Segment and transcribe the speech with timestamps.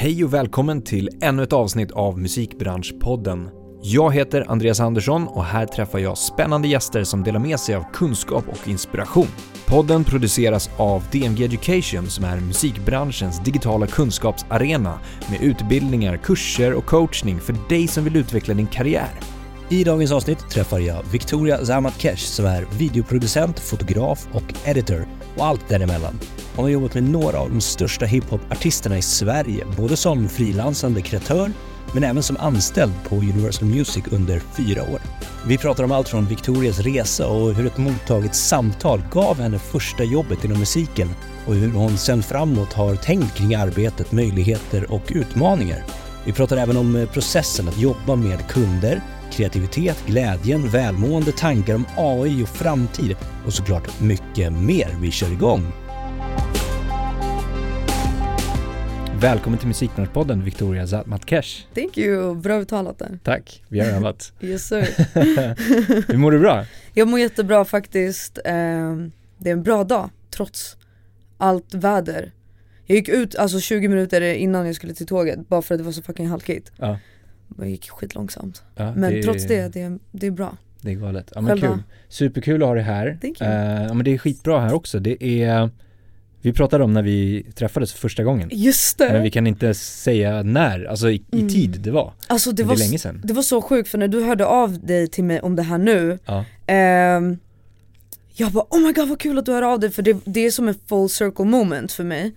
[0.00, 3.50] Hej och välkommen till ännu ett avsnitt av Musikbranschpodden.
[3.82, 7.84] Jag heter Andreas Andersson och här träffar jag spännande gäster som delar med sig av
[7.92, 9.26] kunskap och inspiration.
[9.66, 15.00] Podden produceras av DMG Education som är musikbranschens digitala kunskapsarena
[15.30, 19.20] med utbildningar, kurser och coachning för dig som vill utveckla din karriär.
[19.68, 25.68] I dagens avsnitt träffar jag Victoria Zamatkesh som är videoproducent, fotograf och editor och allt
[25.68, 26.18] däremellan.
[26.58, 31.52] Hon har jobbat med några av de största hiphop-artisterna i Sverige, både som frilansande kreatör
[31.94, 35.00] men även som anställd på Universal Music under fyra år.
[35.46, 40.04] Vi pratar om allt från Victorias resa och hur ett mottaget samtal gav henne första
[40.04, 41.10] jobbet inom musiken
[41.46, 45.84] och hur hon sen framåt har tänkt kring arbetet, möjligheter och utmaningar.
[46.24, 49.02] Vi pratar även om eh, processen att jobba med kunder,
[49.32, 53.16] kreativitet, glädjen, välmående, tankar om AI och framtid
[53.46, 54.96] och såklart mycket mer.
[55.00, 55.72] Vi kör igång!
[59.20, 61.66] Välkommen till Musikbranschpodden Victoria Zatmatkesh.
[61.74, 63.18] Thank you, bra uttalat där.
[63.24, 64.32] Tack, vi har övat.
[64.40, 64.88] Yes sir.
[66.12, 66.64] Hur mår du bra?
[66.94, 68.38] Jag mår jättebra faktiskt.
[68.44, 70.76] Ehm, Det är en bra dag trots
[71.38, 72.32] allt väder.
[72.86, 75.84] Jag gick ut alltså 20 minuter innan jag skulle till tåget bara för att det
[75.84, 76.72] var så fucking halkigt.
[76.76, 76.98] Ja.
[77.48, 78.62] Det gick skitlångsamt.
[78.76, 80.56] ja Men trots det, det är, det är bra.
[80.80, 81.32] Det är galet.
[81.34, 81.82] Ja men kul.
[82.08, 83.18] Superkul att ha dig här.
[83.20, 83.50] Thank you.
[83.50, 84.98] Eh, ja men det är skitbra här också.
[84.98, 85.70] Det är,
[86.48, 88.48] vi pratade om när vi träffades för första gången.
[88.52, 89.30] Just Men vi det!
[89.30, 91.48] kan inte säga när, alltså i, i Mm.
[91.48, 92.12] tid det var.
[92.26, 93.20] Alltså det Det, var, det länge sedan.
[93.24, 95.78] det var så sjukt för när du hörde av dig till mig om det här
[95.78, 96.44] nu Ja.
[96.66, 97.38] Ehm,
[98.34, 100.46] jag bara oh my god vad kul att du hör av dig för det, det
[100.46, 102.32] är som en full circle moment för mig.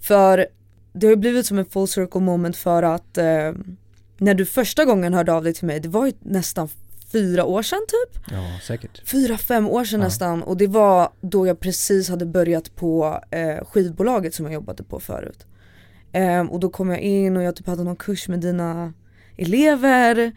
[0.00, 0.46] För
[0.92, 3.76] det har blivit som en full circle moment för att ehm,
[4.18, 6.68] när du första gången hörde av dig till mig, det var ju nästan
[7.14, 8.22] fyra år sedan typ?
[8.30, 9.08] ja, säkert.
[9.08, 10.06] Fyra, fem år sedan Ja.
[10.06, 14.82] nästan och det var då jag precis hade börjat på eh, skivbolaget som jag jobbade
[14.82, 15.46] på förut.
[16.12, 18.92] Ehm, och då kom jag in och jag typ hade någon kurs med dina
[19.36, 20.32] elever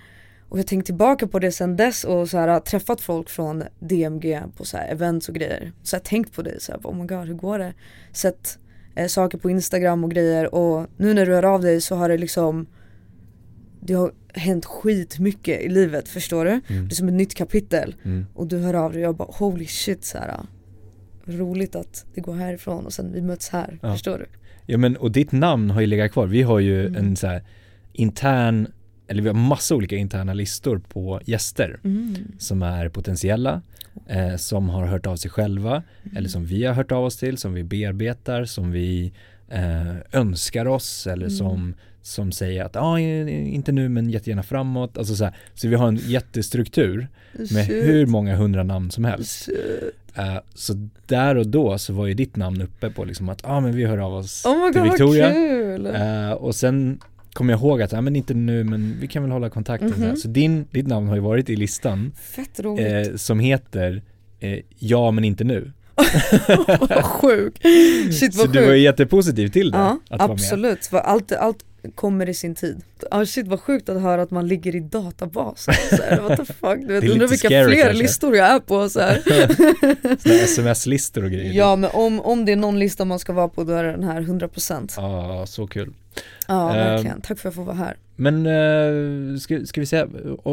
[0.49, 4.41] och jag tänkt tillbaka på det sen dess och så här, träffat folk från DMG
[4.57, 5.71] på så här, events och grejer.
[5.83, 7.73] Så jag tänkt på det så här, oh my god hur går det?
[8.13, 8.57] Sett
[8.95, 12.09] eh, saker på Instagram och grejer och nu när du hör av dig så har
[12.09, 12.67] det liksom
[13.79, 16.51] det har hänt skitmycket i livet förstår du?
[16.51, 16.87] Mm.
[16.87, 18.25] Det är som ett nytt kapitel Mm.
[18.33, 20.37] och du hör av dig och jag bara holy shit så här.
[21.25, 23.91] Roligt att det går härifrån och sen vi möts här, Ja.
[23.93, 24.25] förstår du?
[24.65, 26.27] Ja men och ditt namn har ju legat kvar.
[26.27, 26.95] Vi har ju Mm.
[27.05, 27.43] en så här
[27.93, 28.67] intern,
[29.07, 32.15] eller vi har massa olika interna listor på gäster Mm.
[32.39, 33.61] som är potentiella,
[34.07, 36.17] eh, som har hört av sig själva Mm.
[36.17, 39.13] eller som vi har hört av oss till, som vi bearbetar, som vi
[39.49, 41.37] eh, önskar oss eller Mm.
[41.37, 41.73] som,
[42.07, 44.97] som säger att ah, inte nu men jättegärna framåt.
[44.97, 47.69] Alltså så, här, så vi har en jättestruktur med Shit.
[47.87, 49.49] hur många hundra namn som helst.
[50.15, 53.59] Eh, så där och då så var ju ditt namn uppe på liksom att ah,
[53.59, 55.27] men vi hör av oss Oh my till god Victoria.
[55.79, 56.25] vad!
[56.27, 56.99] Eh, och sen
[57.33, 59.93] kom jag ihåg att, ja men inte nu men vi kan väl hålla kontakten.
[59.93, 60.07] här.
[60.07, 60.15] Mhm.
[60.17, 63.07] Så din, ditt namn har ju varit i listan Fett roligt.
[63.09, 64.01] eh, som heter
[64.39, 65.71] eh, Ja men inte nu.
[66.79, 67.53] vad sjuk.
[68.13, 69.77] Shit Så vad du var ju jättepositiv till det.
[69.77, 71.63] Ja absolut, allt, allt
[71.95, 72.81] kommer i sin tid.
[73.11, 75.73] Ja shit vad sjukt att höra att man ligger i databasen.
[75.89, 77.93] Så här, what the fuck, du vet, undrar vilka fler kanske.
[77.93, 79.21] listor jag är på så här.
[80.43, 81.53] Sms-listor och grejer.
[81.53, 83.91] Ja men om, om det är någon lista man ska vara på då är det
[83.91, 85.93] den här 100% Ja, så kul.
[86.47, 87.97] Ja verkligen, tack för att jag får vara här.
[88.15, 90.07] Men eh, ska, ska vi säga,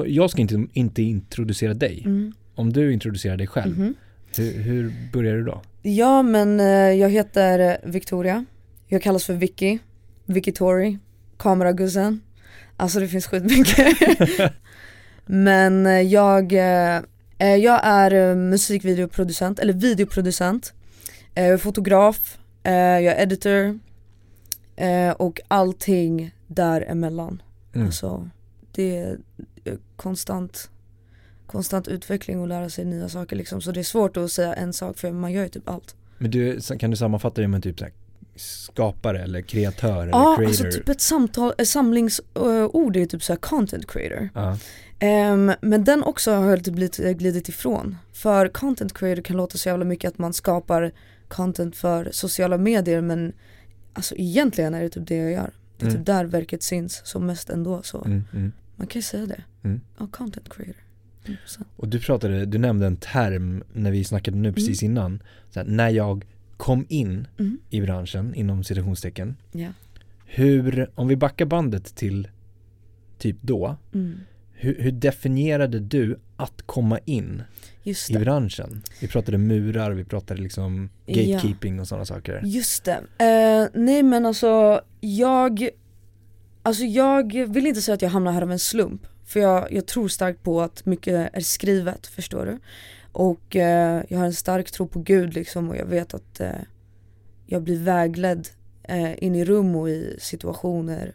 [0.06, 2.02] jag ska inte, inte introducera dig.
[2.04, 2.32] Mm.
[2.54, 3.94] Om du introducerar dig själv, Mhm.
[4.36, 5.62] hur, hur börjar du då?
[5.82, 8.44] Ja men eh, jag heter Victoria,
[8.88, 9.78] jag kallas för Vicky,
[10.26, 10.98] Vicky Tori,
[11.36, 12.20] kameragussen.
[12.76, 13.96] Alltså det finns skitmycket.
[15.26, 17.02] men eh, jag, eh,
[17.38, 20.72] eh, jag är musikvideoproducent, eller videoproducent,
[21.34, 23.78] jag är fotograf, jag är editor
[25.16, 27.42] och allting däremellan.
[27.74, 27.86] Mm.
[27.86, 28.30] Alltså
[28.72, 29.18] det är
[29.96, 30.70] konstant
[31.46, 33.60] konstant utveckling och lära sig nya saker liksom.
[33.60, 35.96] Så det är svårt att säga en sak för man gör ju typ allt.
[36.18, 37.86] Men du, kan du sammanfatta det med typ så
[38.36, 40.44] skapare eller kreatör eller Ja, creator?
[40.46, 44.28] alltså typ ett samtal, ett samlingsord är typ såhär content creator.
[44.34, 44.58] Ja.
[44.98, 47.96] Ehm, men den också har jag typ lite glidit ifrån.
[48.12, 50.92] För content creator kan låta så jävla mycket att man skapar
[51.28, 53.32] content för sociala medier men
[53.92, 55.50] alltså egentligen är det typ det jag gör.
[55.78, 55.96] Det är Mm.
[55.98, 58.52] typ där verket syns som mest ändå så Mm, mm.
[58.76, 59.42] man kan ju säga det.
[59.64, 59.80] Mm.
[59.98, 60.76] Ja, content creator.
[61.24, 61.36] 100%.
[61.76, 65.22] Och du pratade, du nämnde en term när vi snackade nu precis innan.
[65.50, 66.24] Så här, när jag
[66.56, 67.58] kom in Mm.
[67.70, 69.36] i branschen, inom citationstecken.
[69.52, 69.68] Ja.
[70.26, 72.28] Hur, om vi backar bandet till
[73.18, 73.76] typ då.
[73.94, 74.18] Mm.
[74.52, 77.42] Hur, hur definierade du att komma in
[78.10, 78.82] i branschen?
[79.00, 81.14] Vi pratade murar, vi pratade liksom Ja.
[81.22, 82.40] gatekeeping och sådana saker.
[82.44, 83.00] Just det.
[83.18, 85.68] Eh, nej men alltså jag
[86.66, 89.06] Alltså jag vill inte säga att jag hamnar här av en slump.
[89.24, 92.58] För jag, jag tror starkt på att mycket är skrivet, förstår du?
[93.14, 96.60] Och eh, jag har en stark tro på Gud liksom och jag vet att eh,
[97.46, 98.48] jag blir vägledd
[98.82, 101.14] eh, in i rum och i situationer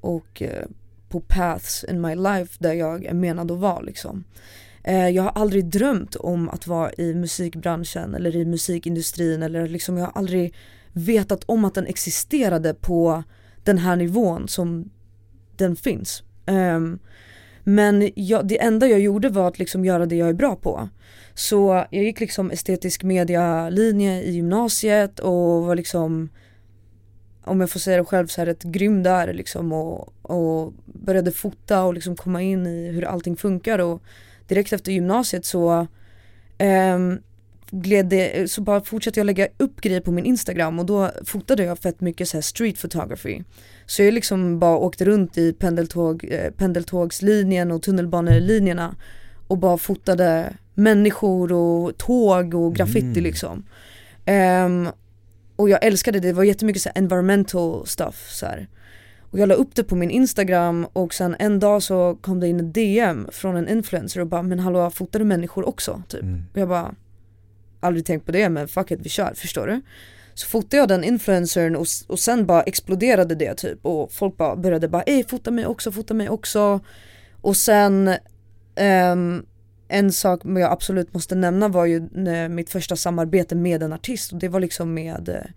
[0.00, 0.66] och eh,
[1.08, 4.24] på paths in my life där jag är menad att vara liksom.
[4.84, 9.96] Eh, jag har aldrig drömt om att vara i musikbranschen eller i musikindustrin eller liksom
[9.96, 10.54] jag har aldrig
[10.92, 13.22] vetat om att den existerade på
[13.64, 14.90] den här nivån som
[15.56, 16.22] den finns.
[16.46, 16.98] Ehm,
[17.64, 20.88] men jag, det enda jag gjorde var att liksom göra det jag är bra på.
[21.34, 26.28] Så jag gick liksom estetisk media linje i gymnasiet och var liksom
[27.44, 31.32] om jag får säga det själv så här rätt grym där liksom och, och började
[31.32, 34.02] fota och liksom komma in i hur allting funkar och
[34.48, 35.86] direkt efter gymnasiet så
[36.94, 37.20] um,
[37.70, 41.64] gled det, så bara fortsatte jag lägga upp grejer på min instagram och då fotade
[41.64, 43.42] jag fett mycket så street photography.
[43.86, 48.96] Så jag liksom bara åkte runt i pendeltåg, eh, pendeltågslinjen och tunnelbanelinjerna
[49.52, 53.22] och bara fotade människor och tåg och graffiti mm.
[53.22, 53.64] liksom.
[54.26, 54.88] Um,
[55.56, 58.68] och jag älskade det, det var jättemycket så environmental stuff så här.
[59.20, 62.48] Och jag la upp det på min instagram och sen en dag så kom det
[62.48, 66.02] in en DM från en influencer och bara men hallå fotar du människor också?
[66.08, 66.22] Typ.
[66.22, 66.44] Mm.
[66.52, 66.94] Och jag bara
[67.80, 69.80] aldrig tänkt på det men fuck it vi kör, förstår du?
[70.34, 74.56] Så fotade jag den influencern och, och sen bara exploderade det typ och folk bara
[74.56, 76.80] började bara ey fota mig också, fota mig också
[77.42, 78.14] Och sen
[78.76, 79.46] um,
[79.92, 82.00] en sak jag absolut måste nämna var ju
[82.48, 85.50] mitt första samarbete med en artist och det var liksom med, eh,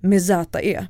[0.00, 0.86] med ZE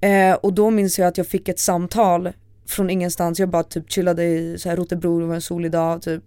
[0.00, 2.32] eh, Och då minns jag att jag fick ett samtal
[2.66, 6.02] från ingenstans, jag bara typ chillade i så här Rotebro, det var en solig dag
[6.02, 6.22] typ.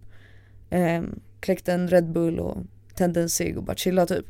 [0.70, 1.02] Eh,
[1.40, 2.58] Kläckte en Red Bull och
[2.96, 4.26] tände en cigg och bara chillade typ.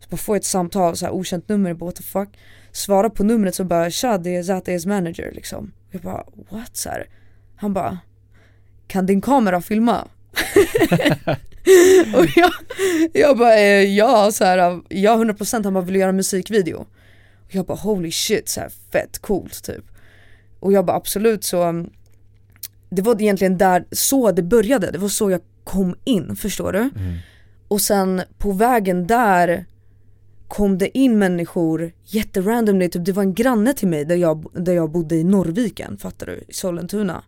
[0.00, 2.28] Så bara får jag ett samtal, så här, okänt nummer, bara what the fuck?
[2.72, 5.72] Svarar på numret så bara tja det är Z.E's manager liksom.
[5.90, 6.76] Jag bara what?
[6.76, 7.08] Så här.
[7.56, 7.98] Han bara
[8.88, 10.08] kan din kamera filma?
[12.14, 12.50] och jag,
[13.12, 16.86] jag bara eh, ja, så här, ja 100% han bara vill göra musikvideo
[17.48, 19.84] och Jag bara holy shit, så här, fett coolt typ
[20.60, 21.86] Och jag bara absolut så
[22.90, 26.78] Det var egentligen där, så det började, det var så jag kom in, förstår du?
[26.78, 27.18] Mm.
[27.68, 29.64] Och sen på vägen där
[30.48, 34.72] kom det in människor jätterandomly, typ det var en granne till mig där jag, där
[34.72, 36.44] jag bodde i Norrviken, fattar du?
[36.48, 37.24] I Sollentuna.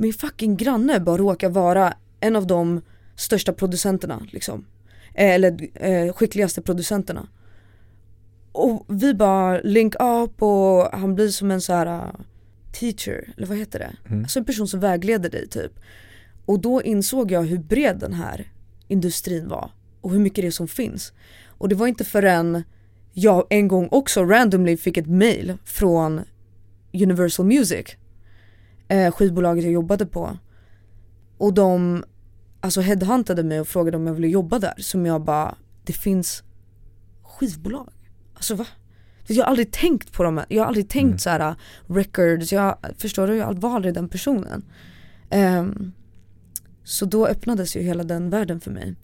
[0.00, 2.80] Min fucking granne bara råkar vara en av de
[3.16, 4.66] största producenterna liksom.
[5.14, 7.28] Eh, eller eh, skickligaste producenterna.
[8.52, 12.12] Och vi bara link up och han blir som en så här uh,
[12.72, 13.96] teacher, eller vad heter det?
[14.08, 14.22] Mm.
[14.22, 15.72] Alltså en person som vägleder dig typ.
[16.44, 18.52] Och då insåg jag hur bred den här
[18.88, 19.70] industrin var
[20.00, 21.12] och hur mycket det är som finns.
[21.46, 22.62] Och det var inte förrän
[23.12, 26.20] jag en gång också randomly fick ett mail från
[26.92, 27.86] Universal Music,
[28.88, 30.38] eh, skivbolaget jag jobbade på.
[31.38, 32.04] Och de
[32.60, 34.74] alltså headhuntade mig och frågade om jag ville jobba där.
[34.76, 35.54] Som jag bara,
[35.84, 36.42] det finns
[37.22, 37.88] skivbolag.
[38.34, 38.66] Alltså va?
[39.26, 41.18] Jag har aldrig tänkt på dem, jag har aldrig tänkt mm.
[41.18, 41.54] så här
[41.86, 43.36] records, jag, förstår du?
[43.36, 44.64] Jag var aldrig den personen.
[45.30, 45.92] Um,
[46.84, 48.94] så då öppnades ju hela den världen för mig.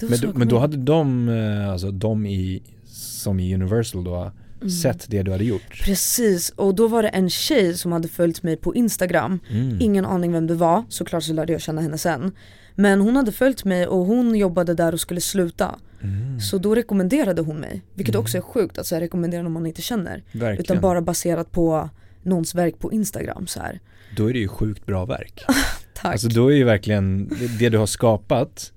[0.00, 4.70] Men, då, men då hade de, eh, alltså de i, som i Universal då, mm.
[4.70, 5.82] sett det du hade gjort?
[5.84, 9.40] Precis, och då var det en tjej som hade följt mig på Instagram.
[9.50, 9.76] Mm.
[9.80, 12.32] Ingen aning vem det var, såklart så lärde jag känna henne sen.
[12.74, 15.78] Men hon hade följt mig och hon jobbade där och skulle sluta.
[16.02, 16.40] Mm.
[16.40, 18.22] Så då rekommenderade hon mig, vilket mm.
[18.22, 20.22] också är sjukt att så här, rekommendera någon man inte känner.
[20.32, 20.60] Verkligen.
[20.60, 21.90] Utan bara baserat på
[22.22, 23.80] någons verk på Instagram så här.
[24.16, 25.44] Då är det ju sjukt bra verk.
[25.94, 26.12] Tack.
[26.12, 28.72] Alltså då är ju verkligen det du har skapat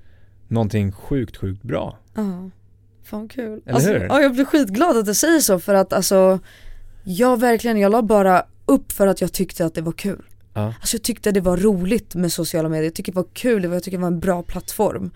[0.48, 1.98] någonting sjukt, sjukt bra.
[2.16, 2.50] Ja,
[3.12, 3.62] fan kul.
[3.66, 4.00] Eller alltså, hur?
[4.00, 6.40] Ja, jag blir skitglad att du säger så för att alltså
[7.04, 10.24] Jag verkligen, jag la bara upp för att jag tyckte att det var kul.
[10.54, 10.74] Ja.
[10.82, 13.84] Alltså jag tyckte det var roligt med sociala medier, jag tyckte det var kul, jag
[13.84, 15.12] tyckte det var en bra plattform.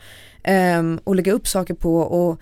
[0.80, 2.42] Um, att lägga upp saker på och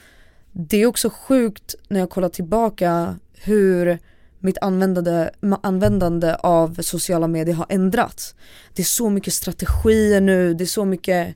[0.51, 4.00] det är också sjukt när jag kollar tillbaka hur
[4.39, 5.29] mitt användande,
[5.62, 8.36] användande av sociala medier har ändrats.
[8.74, 11.36] Det är så mycket strategier nu, det är så mycket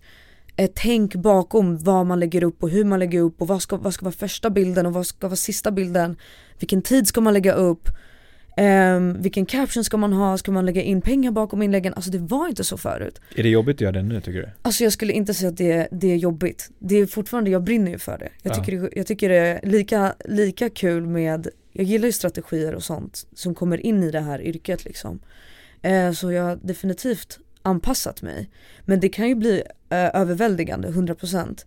[0.58, 3.78] eh, tänk bakom vad man lägger upp och hur man lägger upp och vad ska,
[3.78, 6.18] vad ska vara första bilden och vad ska vara sista bilden.
[6.60, 7.90] Vilken tid ska man lägga upp?
[8.60, 10.38] Um, vilken caption ska man ha?
[10.38, 11.94] Ska man lägga in pengar bakom inläggen?
[11.94, 13.22] Alltså det var inte så förut.
[13.36, 14.50] Är det jobbigt att göra det nu tycker du?
[14.62, 16.70] Alltså jag skulle inte säga att det, det är jobbigt.
[16.80, 18.30] Det är fortfarande, jag brinner ju för det.
[18.42, 18.64] Jag, ja.
[18.64, 23.28] tycker, jag tycker det är lika, lika kul med, jag gillar ju strategier och sånt
[23.34, 25.20] som kommer in i det här yrket liksom.
[25.88, 28.50] Uh, så jag har definitivt anpassat mig.
[28.86, 31.66] Men det kan ju bli uh, överväldigande, 100%.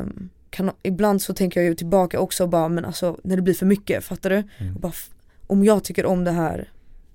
[0.00, 3.42] Um, kan, ibland så tänker jag ju tillbaka också och bara men alltså när det
[3.42, 4.42] blir för mycket, fattar du?
[4.58, 4.74] Mm.
[4.80, 4.92] Bara,
[5.46, 6.68] om jag tycker om det här,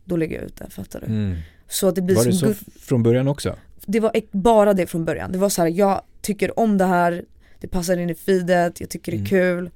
[0.06, 1.06] då lägger jag ut det, fattar du?
[1.06, 1.38] Mm.
[1.68, 3.56] Så att det blir Var det så från början också?
[3.92, 5.32] det var bara det från början.
[5.32, 7.26] Det var så här, jag tycker om det här,
[7.60, 9.30] det passar in i feedet, jag tycker det är Mm.
[9.30, 9.70] kul.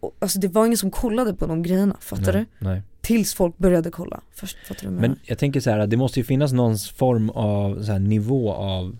[0.00, 2.66] Och, alltså det var ingen som kollade på de grejerna, fattar nej, du?
[2.66, 2.82] Nej.
[3.00, 4.20] Tills folk började kolla.
[4.32, 7.82] Först, fattar du Men jag tänker så här, det måste ju finnas någon form av
[7.82, 8.96] så här, nivå av,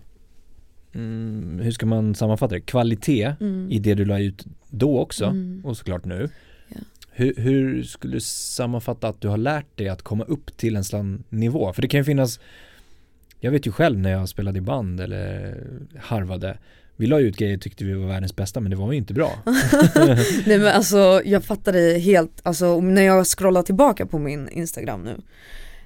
[0.93, 2.61] mm, hur ska man sammanfatta det?
[2.61, 3.67] Kvalitet Mm.
[3.71, 5.61] i det du la ut då också Mm.
[5.65, 6.29] och såklart nu.
[6.67, 6.75] Ja.
[7.11, 10.83] Hur, hur skulle du sammanfatta att du har lärt dig att komma upp till en
[10.83, 11.73] sån nivå?
[11.73, 12.39] För det kan ju finnas,
[13.39, 15.57] jag vet ju själv när jag spelade i band eller
[15.99, 16.57] harvade,
[16.95, 19.31] vi la ut grejer tyckte vi var världens bästa men det var ju inte bra.
[20.45, 25.03] Nej men alltså jag fattar det helt, alltså när jag scrollar tillbaka på min instagram
[25.03, 25.15] nu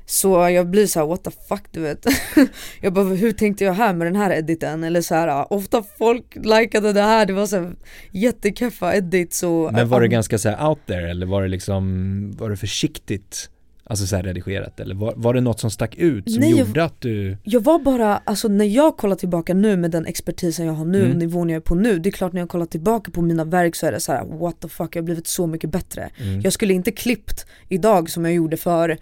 [0.07, 2.05] Så jag blir så här: what the fuck du vet
[2.81, 4.83] Jag bara hur tänkte jag här med den här editen?
[4.83, 7.75] Eller så här, ofta folk likade det här, det var så här
[8.11, 12.31] jättekeffa edits och Men var det ganska så här out there eller var det liksom,
[12.37, 13.49] var det försiktigt?
[13.87, 16.59] Alltså så här redigerat eller var, var det något som stack ut som Nej, jag-
[16.67, 20.65] gjorde att du Jag var bara, alltså när jag kollar tillbaka nu med den expertisen
[20.65, 21.11] jag har nu Mm.
[21.11, 23.43] och nivån jag är på nu Det är klart när jag kollar tillbaka på mina
[23.43, 26.09] verk så är det så här: what the fuck jag har blivit så mycket bättre
[26.21, 26.41] Mm.
[26.41, 28.97] Jag skulle inte klippt idag som jag gjorde för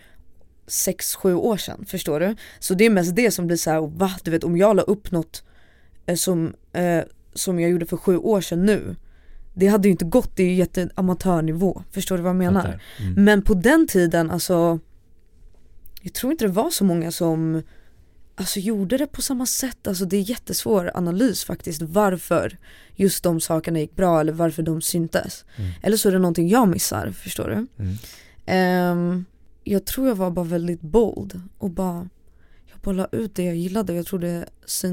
[0.67, 2.35] 6-7 år sedan, förstår du?
[2.59, 4.11] Så det är mest det som blir så här, va?
[4.23, 5.43] Du vet om jag la upp något
[6.05, 7.03] eh, som, eh,
[7.33, 8.95] som jag gjorde för 7 år sedan nu
[9.53, 12.81] Det hade ju inte gått, det är ju jätteamatörnivå, förstår du vad jag menar?
[12.99, 13.23] Mm.
[13.23, 14.79] Men på den tiden, alltså
[16.01, 17.63] Jag tror inte det var så många som
[18.35, 22.57] Alltså gjorde det på samma sätt, alltså det är jättesvår analys faktiskt varför
[22.95, 25.45] just de sakerna gick bra eller varför de syntes.
[25.55, 25.71] Mm.
[25.81, 27.83] Eller så är det någonting jag missar, förstår du?
[27.83, 27.97] Mm.
[28.45, 29.25] Ehm,
[29.63, 32.09] jag tror jag var bara väldigt bold och bara
[32.71, 34.87] Jag bara la ut det jag gillade och jag tror det så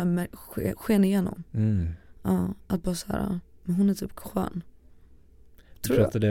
[0.00, 1.44] här, med- ske- sken igenom.
[1.54, 1.88] Mm.
[2.22, 4.62] Ja, att bara såhär, men hon är typ skön.
[5.82, 6.10] Tror Du jag.
[6.12, 6.28] pratade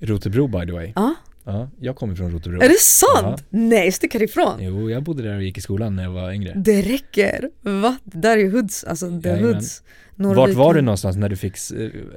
[0.00, 0.92] eh, Rotebro by the way.
[0.96, 1.14] Ja,
[1.44, 2.60] Ja, jag kommer från Rotebro.
[2.62, 3.44] är det sant?
[3.50, 4.56] Nej, stick härifrån.
[4.60, 6.52] Jo, jag bodde där och gick i skolan när jag var yngre.
[6.56, 7.96] Det räcker, va?
[8.04, 9.54] Det där är hoods, alltså the Jajamän.
[9.54, 9.82] hoods
[10.16, 10.58] Vart Norrviken.
[10.58, 11.56] var du någonstans när du fick,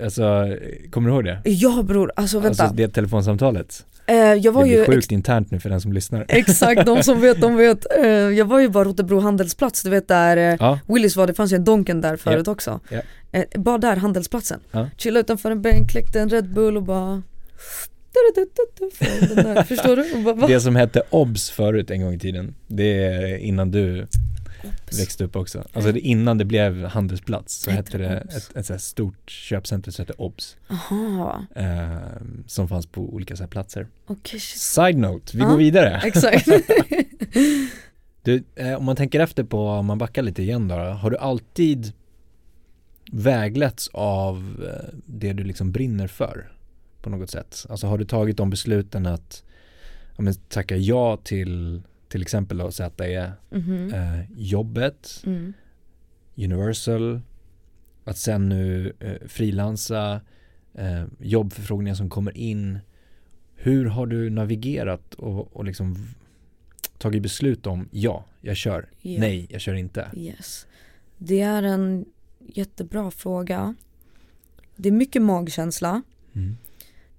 [0.03, 0.47] alltså,
[0.91, 1.41] kommer du ihåg det?
[1.45, 2.63] Ja bror, alltså vänta.
[2.63, 3.85] Alltså det telefonsamtalet.
[4.05, 6.25] Eh, jag var det blir ju sjukt internt nu för den som lyssnar.
[6.27, 7.85] Exakt, de som vet, de vet.
[7.99, 11.33] Eh, jag var ju bara Rotebro handelsplats, du vet där eh, Ja, Willys var, det
[11.33, 12.79] fanns ju en Donken där förut också.
[12.89, 13.01] Ja.
[13.31, 14.59] Eh, bara där, handelsplatsen.
[14.71, 14.89] Ja.
[14.97, 17.23] Chilla utanför en bänk, kläckte en Red Bull och bara
[19.67, 20.23] Förstår du?
[20.23, 24.07] Bara, det som hette OBS förut en gång i tiden, det är innan du
[24.97, 25.63] växte upp också.
[25.73, 29.29] Alltså det innan det blev handelsplats så Hette hette det ett, ett så här stort
[29.31, 30.57] köpcenter som hette OBS.
[31.55, 31.97] Eh,
[32.47, 33.87] som fanns på olika så platser.
[34.23, 34.41] shit.
[34.41, 36.01] Side note, vi Ja, går vidare.
[36.03, 36.47] Exakt.
[38.23, 41.17] Du, eh, om man tänker efter på, om man backar lite igen då, har du
[41.17, 41.93] alltid
[43.11, 46.51] vägletts av eh, det du liksom brinner för
[47.01, 47.65] på något sätt?
[47.69, 49.43] Alltså har du tagit de besluten att
[50.15, 51.81] ja, men, tacka ja till
[52.13, 53.93] till exempel då ZE, Mhm.
[53.93, 55.53] eh, jobbet, Mm.
[56.35, 57.21] Universal,
[58.03, 60.21] att sen nu eh, frilansa,
[60.73, 62.79] eh, jobbförfrågningar som kommer in.
[63.55, 66.07] Hur har du navigerat och, och liksom
[66.97, 69.19] tagit beslut om ja, jag kör, Ja.
[69.19, 70.07] nej, jag kör inte?
[70.15, 70.67] Yes.
[71.17, 72.05] Det är en
[72.39, 73.75] jättebra fråga.
[74.75, 76.01] Det är mycket magkänsla.
[76.33, 76.57] Mm.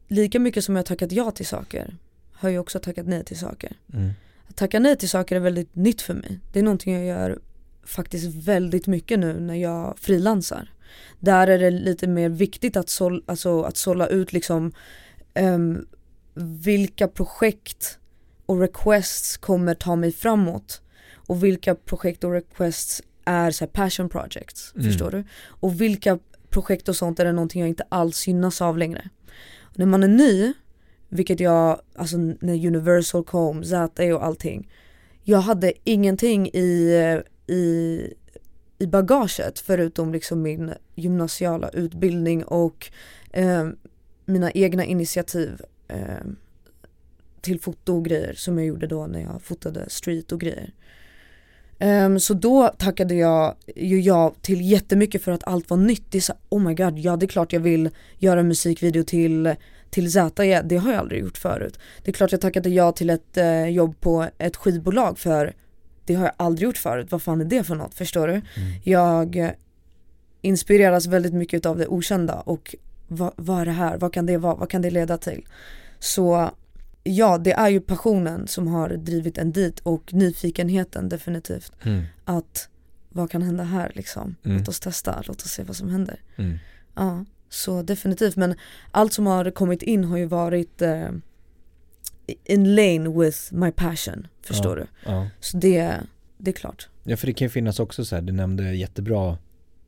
[0.09, 1.97] Lika mycket som jag har tackat ja till saker
[2.33, 3.77] har jag också tackat nej till saker.
[3.93, 4.11] Mm.
[4.55, 6.41] Tacka nej till saker är väldigt nytt för mig.
[6.53, 7.39] Det är någonting jag gör
[7.87, 10.73] faktiskt väldigt mycket nu när jag frilansar.
[11.21, 14.73] Där är det lite mer viktigt att, sål, alltså, att sålla ut liksom
[15.35, 15.87] ehm,
[16.35, 17.99] vilka projekt
[18.47, 20.83] och requests kommer ta mig framåt
[21.15, 24.87] och vilka projekt och requests är så här passion projects, Mm.
[24.87, 25.25] förstår du?
[25.47, 26.19] Och vilka
[26.51, 29.09] projekt och sånt är det någonting jag inte alls gynnas av längre.
[29.75, 30.53] När man är ny,
[31.09, 34.69] vilket jag, alltså när Universal kom, ZE och allting.
[35.23, 38.01] Jag hade ingenting i, i,
[38.79, 42.91] i bagaget förutom liksom min gymnasiala utbildning och
[43.33, 43.69] eh,
[44.25, 46.27] mina egna initiativ eh,
[47.41, 50.73] till foto och grejer som jag gjorde då när jag fotade street och grejer.
[51.81, 56.05] Um, så då tackade jag ju ja till jättemycket för att allt var nytt.
[56.11, 59.05] Det är så, oh my god, ja det är klart jag vill göra en musikvideo
[59.05, 59.55] till,
[59.95, 61.79] till ZE, det har jag aldrig gjort förut.
[62.03, 65.55] Det är klart jag tackade ja till ett eh, jobb på ett skivbolag för
[66.05, 68.41] det har jag aldrig gjort förut, vad fan är det för något, förstår du?
[68.83, 69.51] Jag eh,
[70.41, 72.75] inspireras väldigt mycket av det okända och
[73.09, 75.47] vad, vad är det här, vad kan det vara, vad kan det leda till?
[75.99, 76.51] Så
[77.05, 81.73] ja, det är ju passionen som har drivit en dit och nyfikenheten definitivt.
[81.83, 82.03] Mm.
[82.25, 82.69] Att
[83.09, 84.37] vad kan hända här liksom?
[84.45, 84.59] Mm.
[84.59, 86.21] Låt oss testa, låt oss se vad som händer.
[86.37, 86.59] Mm.
[86.95, 87.25] Ja,
[87.55, 88.37] så definitivt.
[88.37, 88.55] Men
[88.91, 91.09] allt som har kommit in har ju varit eh,
[92.45, 94.87] in lane with my passion, förstår du?
[95.07, 95.29] Ja.
[95.41, 95.95] Så det,
[96.39, 96.89] det är klart.
[97.05, 99.39] ja, för det kan ju finnas också så här, du nämnde jättebra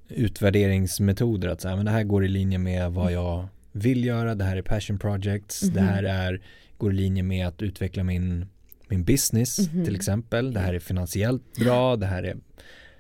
[0.08, 4.34] utvärderingsmetoder att så här, men det här går i linje med vad jag vill göra,
[4.34, 5.88] det här är passion projects, det Mhm.
[5.88, 6.42] här är,
[6.78, 8.46] går i linje med att utveckla min,
[8.88, 9.84] min business Mhm.
[9.84, 12.36] till exempel, det här är finansiellt bra, det här är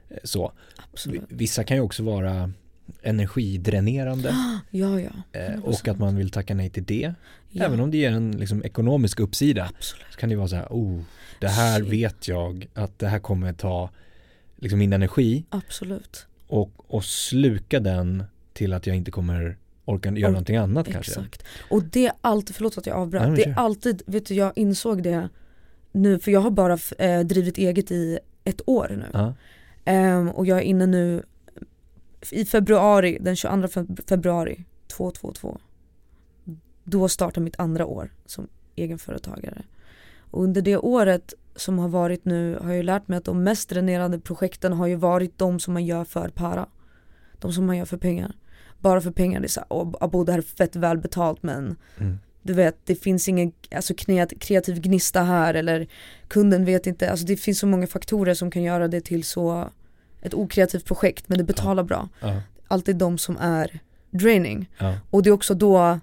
[0.08, 0.52] eh, så.
[0.92, 1.22] Absolut.
[1.28, 2.52] Vissa kan ju också vara
[3.02, 4.34] energidränerande
[4.70, 5.10] Ja, ja.
[5.40, 7.14] eh, och att man vill tacka nej till det.
[7.50, 7.64] ja.
[7.64, 10.06] Även om det ger en liksom, ekonomisk uppsida Absolut.
[10.10, 11.00] så kan det vara så här, oh,
[11.40, 11.92] det här Shit.
[11.92, 13.90] vet jag att det här kommer ta
[14.56, 16.26] liksom min energi Absolut.
[16.46, 21.12] och, och sluka den till att jag inte kommer orka göra Ork- någonting annat kanske.
[21.12, 21.42] Exakt.
[21.70, 24.34] Och det är alltid, förlåt att jag Nej, avbröt, men det är alltid, vet du
[24.34, 25.28] jag insåg det
[25.92, 29.06] nu för jag har bara eh, drivit eget i ett år nu.
[29.12, 29.34] Ja,
[29.88, 31.22] Ehm, och jag är inne nu
[32.32, 35.58] i februari, den 22 feb- februari 222.
[36.84, 39.62] Då startar mitt andra år som egenföretagare.
[40.30, 43.68] Och under det året som har varit nu har jag lärt mig att de mest
[43.68, 46.66] dränerande projekten har ju varit de som man gör för para.
[47.38, 48.36] De som man gör för pengar.
[48.78, 52.18] Bara för pengar, det är såhär, åh abo det här är fett välbetalt men mm.
[52.42, 55.86] du vet det finns ingen alltså, kreat- kreativ gnista här eller
[56.28, 59.70] kunden vet inte, alltså det finns så många faktorer som kan göra det till så
[60.26, 62.08] ett okreativt projekt men det betalar bra.
[62.68, 63.80] Alltid de som är
[64.10, 64.70] draining.
[65.10, 66.00] Och det är också då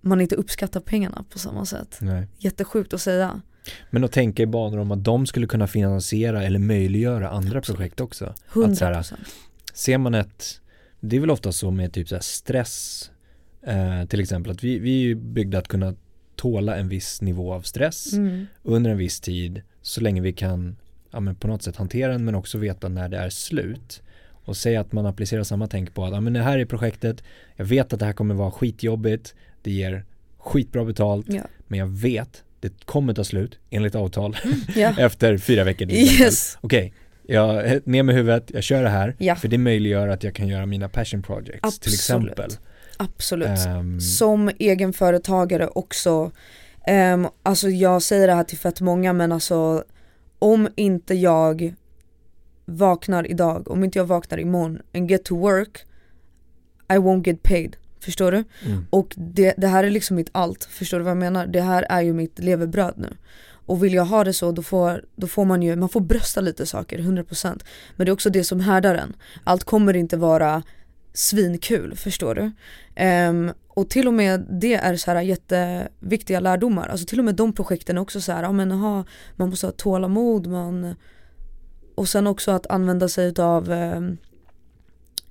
[0.00, 1.98] man inte uppskattar pengarna på samma sätt.
[2.00, 2.26] nej.
[2.38, 3.40] Jättesjukt att säga.
[3.90, 8.00] Men att tänka i banor om att de skulle kunna finansiera eller möjliggöra andra projekt
[8.00, 8.24] också.
[8.24, 8.84] Att så 100%.
[8.84, 9.06] här,
[9.74, 10.60] ser man ett,
[11.00, 13.10] det är väl ofta så med typ så här stress,
[13.66, 15.94] eh, till exempel att vi, vi är byggda att kunna
[16.36, 18.46] tåla en viss nivå av stress Mm.
[18.62, 20.76] under en viss tid så länge vi kan
[21.14, 24.02] ja, men på något sätt hantera den men också veta när det är slut.
[24.46, 27.24] Och säga att man applicerar samma tänk på att ja, men det här är projektet,
[27.56, 30.04] jag vet att det här kommer vara skitjobbigt, det ger
[30.38, 31.42] skitbra betalt, Ja.
[31.66, 34.36] men jag vet, det kommer ta slut enligt avtal
[34.76, 34.94] Ja.
[34.98, 35.86] efter fyra veckor.
[35.86, 35.96] till.
[35.96, 36.58] Yes.
[36.60, 36.92] Okej,
[37.26, 39.36] jag ner med huvudet, jag kör det här, Ja.
[39.36, 41.94] för det möjliggör att jag kan göra mina passion projects till Absolut.
[41.94, 42.50] exempel.
[42.96, 43.48] Absolut.
[43.66, 46.30] Ehm, Som egenföretagare också,
[47.14, 49.84] um, alltså jag säger det här till fett många men alltså
[50.44, 51.74] om inte jag
[52.64, 55.84] vaknar idag, om inte jag vaknar imorgon and get to work
[56.88, 58.44] I won't get paid, förstår du?
[58.66, 61.46] mm, Och det, det här är liksom mitt allt, förstår du vad jag menar?
[61.46, 63.16] Det här är ju mitt levebröd nu.
[63.66, 66.40] Och vill jag ha det så då får, då får man ju, man får brösta
[66.40, 67.60] lite saker, 100%
[67.96, 69.16] Men det är också det som härdar en.
[69.44, 70.62] Allt kommer inte vara
[71.12, 72.50] svinkul, förstår du?
[72.94, 77.34] Ehm, och till och med det är så här jätteviktiga lärdomar, alltså till och med
[77.34, 79.04] de projekten är också så här, ja men aha,
[79.36, 80.94] man måste ha tålamod, man
[81.94, 84.16] och sen också att använda sig utav ehm,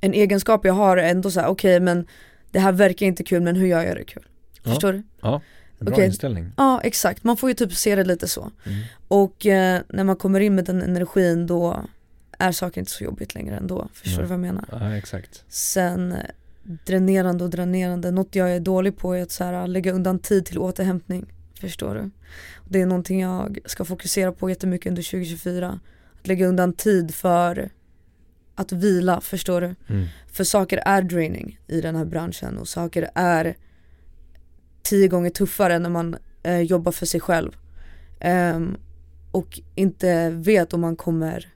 [0.02, 2.08] en egenskap jag har ändå så här, okej men
[2.52, 4.26] det här verkar inte kul men hur gör jag det kul?
[4.64, 4.72] Ja.
[4.72, 5.04] Förstår du?
[5.80, 6.06] bra okej.
[6.06, 6.52] inställning.
[6.58, 8.52] Ja exakt, man får ju typ se det lite så.
[8.66, 8.84] Mm.
[9.08, 11.86] Och eh, när man kommer in med den energin då
[12.40, 13.88] är saker inte så jobbigt längre ändå.
[13.94, 14.66] Förstår du vad jag menar?
[14.72, 15.44] Ja, exakt.
[15.48, 16.20] Sen eh,
[16.64, 20.46] dränerande och dränerande, något jag är dålig på är att så här, lägga undan tid
[20.46, 21.26] till återhämtning.
[21.60, 22.10] Förstår du?
[22.70, 25.80] Det är någonting jag ska fokusera på jättemycket under 2024.
[26.20, 27.70] Att lägga undan tid för
[28.56, 29.76] att vila, förstår du?
[29.88, 30.08] Mm.
[30.28, 33.58] För saker är draining i den här branschen och saker är
[34.82, 37.58] tio gånger tuffare när man eh, jobbar för sig själv.
[38.20, 38.78] Ehm,
[39.32, 41.53] och inte vet om man kommer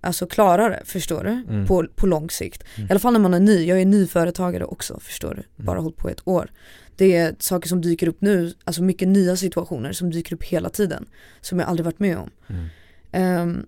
[0.00, 1.30] alltså klara det, förstår du?
[1.30, 1.66] Mm.
[1.66, 2.64] På, på lång sikt.
[2.76, 2.86] Mm.
[2.88, 5.64] I alla fall när man är ny, jag är ny företagare också förstår du.
[5.64, 6.50] Bara hållit på ett år.
[6.96, 10.70] Det är saker som dyker upp nu, alltså mycket nya situationer som dyker upp hela
[10.70, 11.06] tiden.
[11.40, 12.30] Som jag aldrig varit med om.
[12.46, 12.66] Mm.
[13.12, 13.66] Ehm,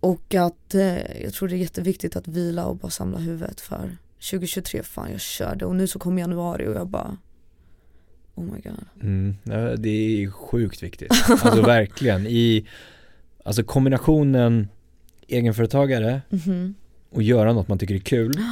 [0.00, 3.96] och att eh, jag tror det är jätteviktigt att vila och bara samla huvudet för
[4.30, 7.16] 2023, fan jag körde och nu så kom januari och jag bara
[8.34, 8.84] Oh my god.
[9.02, 9.36] Mm.
[9.82, 11.12] Det är sjukt viktigt.
[11.28, 12.26] Alltså verkligen.
[12.26, 12.66] I,
[13.44, 14.68] alltså kombinationen
[15.30, 16.74] egenföretagare Mhm.
[17.10, 18.32] och göra något man tycker är kul.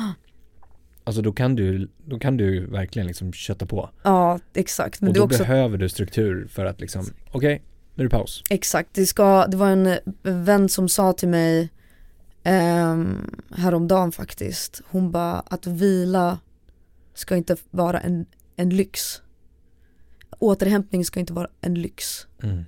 [1.04, 3.90] Alltså då kan du, då kan du verkligen liksom kötta på.
[4.02, 7.62] Ja exakt, men och då också behöver du struktur för att liksom, okej,
[7.94, 8.42] nu är det paus.
[8.50, 11.68] Exakt, det, ska, det var en eh, vän som sa till mig
[12.44, 16.38] um, häromdagen faktiskt, hon bara att vila
[17.14, 19.22] ska inte vara en, en lyx.
[20.38, 22.64] Återhämtning ska inte vara en lyx, Mm.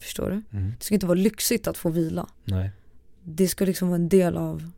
[0.00, 0.58] förstår du?
[0.58, 0.72] Mm.
[0.78, 2.28] Det ska inte vara lyxigt att få vila.
[2.44, 2.70] Nej.
[3.30, 4.70] Det ska liksom vara en del av,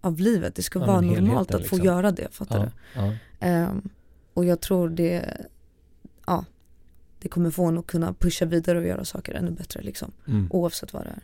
[0.00, 1.86] av livet, det ska Ja, vara normalt att få liksom.
[1.86, 3.16] göra det, fattar Ja, du?
[3.40, 3.88] Ehm,
[4.34, 5.24] och jag tror det,
[6.26, 6.44] ja,
[7.18, 10.46] det kommer få en att kunna pusha vidare och göra saker ännu bättre liksom, Mm.
[10.50, 11.22] oavsett vad det är.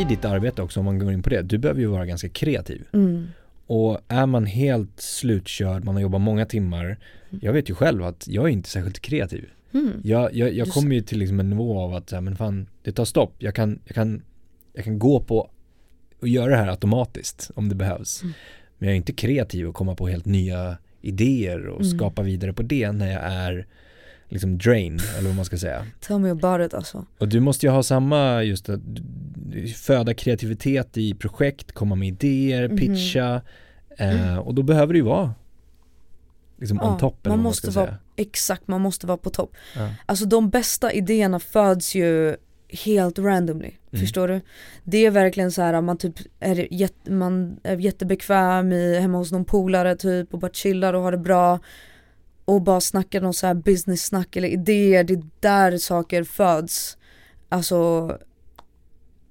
[0.00, 2.28] I ditt arbete också, om man går in på det, du behöver ju vara ganska
[2.28, 2.84] kreativ.
[2.92, 3.28] Mm.
[3.66, 6.98] och är man helt slutkörd, man har jobbat många timmar,
[7.40, 9.48] jag vet ju själv att jag är inte särskilt kreativ.
[9.72, 10.00] Mm.
[10.04, 12.92] Jag, jag, jag kommer ju till liksom en nivå av att, här, men fan, det
[12.92, 13.34] tar stopp.
[13.38, 14.22] Jag kan, jag kan,
[14.72, 15.50] jag kan gå på
[16.20, 18.22] och göra det här automatiskt om det behövs.
[18.22, 18.34] Mm.
[18.78, 21.98] Men jag är inte kreativ och komma på helt nya idéer och Mm.
[21.98, 23.66] skapa vidare på det när jag är
[24.28, 25.86] liksom drained, eller vad man ska säga.
[26.00, 27.06] Tell me about it alltså.
[27.18, 28.80] Och du måste ju ha samma, just att
[29.76, 32.78] föda kreativitet i projekt, komma med idéer, Mhm.
[32.78, 33.42] pitcha.
[33.98, 35.34] Eh, och då behöver det ju vara
[36.58, 37.98] liksom Ja, on top man vad man måste ska vara- säga.
[38.20, 39.56] Exakt, man måste vara på topp.
[39.76, 39.88] Ja.
[40.06, 42.36] Alltså de bästa idéerna föds ju
[42.68, 44.00] helt randomly, Mm.
[44.00, 44.40] förstår du?
[44.84, 49.32] Det är verkligen så här man typ är, jätte, man är jättebekväm i, hemma hos
[49.32, 51.58] någon polare typ och bara chillar och har det bra
[52.44, 56.96] och bara snackar någon så här business snack eller idéer, det är där saker föds.
[57.48, 58.18] Alltså,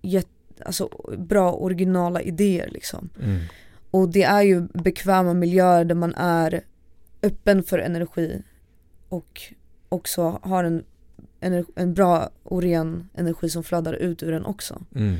[0.02, 0.28] jätt,
[0.65, 3.10] alltså bra originala idéer liksom.
[3.23, 3.41] Mm.
[3.91, 6.62] Och det är ju bekväma miljöer där man är
[7.23, 8.41] öppen för energi
[9.09, 9.53] och
[9.89, 10.83] också har en,
[11.39, 14.81] ener- en bra och ren energi som flödar ut ur den också.
[14.95, 15.17] Mm.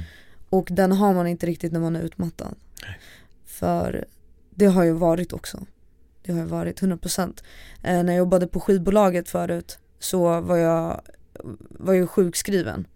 [0.49, 2.56] Och den har man inte riktigt när man är utmattad.
[3.45, 4.06] För
[4.49, 5.65] det har ju varit också.
[6.21, 7.43] Det har ju varit 100%.
[7.84, 11.02] Eh, när jag jobbade på skivbolaget förut så var jag,
[11.69, 12.88] var jag sjukskriven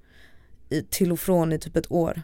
[0.69, 2.21] i, till och från i typ ett år.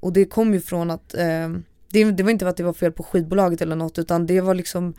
[0.00, 1.48] Och det kom ju från att, eh,
[1.90, 4.54] det, det var inte att det var fel på skivbolaget eller något utan det var
[4.54, 4.94] liksom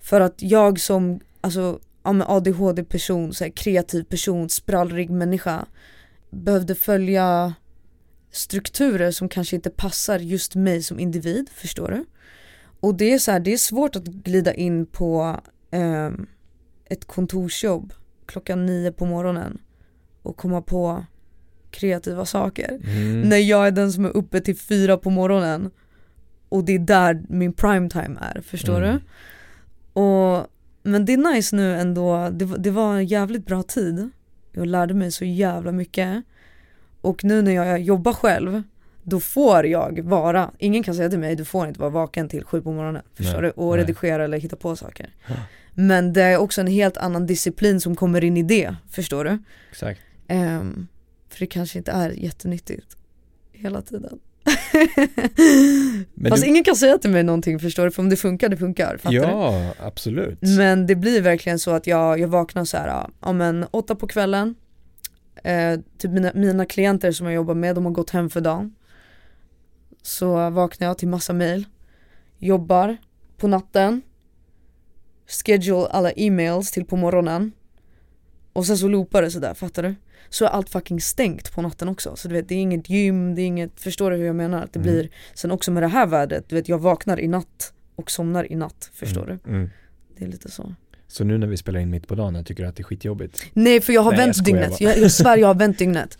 [0.00, 5.66] för att jag som alltså, ja, ADHD-person, så här, kreativ person, sprallrig människa
[6.30, 7.54] behövde följa
[8.30, 12.04] strukturer som kanske inte passar just mig som individ, förstår du?
[12.80, 15.40] Och det är så här, det är svårt att glida in på
[15.70, 16.26] ehm,
[16.84, 17.92] ett kontorsjobb
[18.26, 19.58] klockan nio på morgonen
[20.22, 21.04] och komma på
[21.70, 22.80] kreativa saker.
[22.84, 23.20] Mm.
[23.20, 25.70] När jag är den som är uppe till fyra på morgonen
[26.48, 28.94] och det är där min prime time är, förstår Mm.
[28.94, 29.00] du?
[30.00, 30.46] Och,
[30.86, 34.10] men det är nice nu ändå, det, var- det var en jävligt bra tid.
[34.52, 36.22] Jag lärde mig så jävla mycket.
[37.00, 38.62] Och nu när jag jobbar själv,
[39.02, 42.44] då får jag vara, ingen kan säga till mig du får inte vara vaken till
[42.44, 43.62] sju på morgonen, förstår Nej, du?
[43.62, 43.80] Och nej.
[43.80, 45.10] redigera eller hitta på saker.
[45.74, 49.38] Men det är också en helt annan disciplin som kommer in i det, förstår du?
[49.70, 50.00] Exakt.
[50.28, 50.86] Ehm,
[51.28, 52.96] för det kanske inte är jättenyttigt
[53.52, 54.18] hela tiden.
[56.14, 58.48] Men Fast du- ingen kan säga till mig någonting förstår du, för om det funkar,
[58.48, 58.96] det funkar.
[58.96, 59.16] Fattar du?
[59.18, 60.38] Ja, absolut.
[60.42, 64.06] Men det blir verkligen så att jag, jag vaknar så här, ja men åtta på
[64.06, 64.54] kvällen,
[65.44, 68.74] eh, typ mina, mina klienter som jag jobbar med, de har gått hem för dagen.
[70.02, 71.66] Så vaknar jag till massa mail,
[72.38, 72.96] jobbar
[73.36, 74.02] på natten,
[75.44, 77.52] schedule alla e-mails till på morgonen
[78.52, 79.94] och sen så loopar det sådär, fattar du?
[80.28, 83.34] Så är allt fucking stängt på natten också, så du vet det är inget gym,
[83.34, 84.62] det är inget, förstår du hur jag menar?
[84.62, 84.92] Att det Mm.
[84.92, 88.52] blir, sen också med det här vädret, du vet jag vaknar i natt och somnar
[88.52, 89.50] i natt, förstår du?
[89.50, 89.70] Mm.
[90.18, 90.74] Det är lite så.
[91.08, 92.84] Så nu när vi spelar in mitt på dagen, jag tycker du att det är
[92.84, 93.44] skitjobbigt?
[93.52, 95.78] Nej för jag har Nej, jag vänt skojar dygnet, jag, jag svär jag har vänt
[95.78, 96.18] dygnet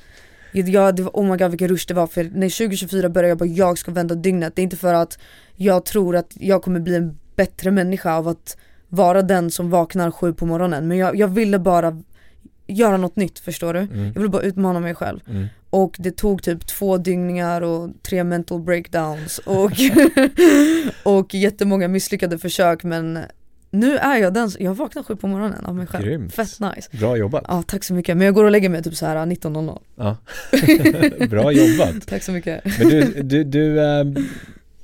[0.53, 3.29] jag, jag, det var, Oh my god vilken rush det var för när 2024 började
[3.29, 5.19] jag bara jag ska vända dygnet Det är inte för att
[5.55, 8.57] jag tror att jag kommer bli en bättre människa av att
[8.89, 12.03] vara den som vaknar sju på morgonen Men jag, jag ville bara
[12.67, 13.81] göra något nytt förstår du?
[13.81, 14.05] Mm.
[14.07, 15.47] Jag ville bara utmana mig själv Mm.
[15.71, 19.71] och det tog typ två dyngningar och tre mental breakdowns och,
[21.03, 23.19] och jättemånga misslyckade försök men
[23.71, 26.05] nu är jag den, jag vaknar sju på morgonen av mig själv.
[26.05, 26.35] Grymt.
[26.35, 26.89] Fett nice.
[26.99, 27.45] Bra jobbat.
[27.49, 29.79] Ja tack så mycket, men jag går och lägger mig typ så här 19.00.
[29.97, 30.17] Ja.
[31.27, 32.07] Bra jobbat.
[32.07, 32.65] Tack så mycket.
[32.79, 34.05] Men du, du, du eh,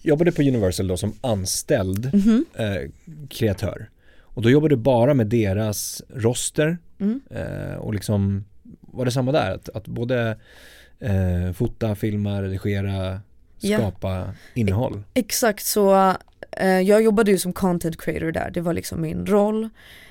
[0.02, 2.44] jobbade på Universal då som anställd Mhm.
[2.54, 2.90] eh,
[3.28, 3.88] kreatör.
[4.34, 7.20] Och då jobbade du bara med deras roster Mm.
[7.30, 8.44] eh, och liksom
[8.80, 9.54] var det samma där?
[9.54, 10.38] Att, att både
[11.00, 13.20] eh, fota, filma, redigera,
[13.58, 15.02] skapa innehåll?
[15.14, 16.14] Exakt så,
[16.50, 19.68] eh, jag jobbade ju som content creator där, det var liksom min roll.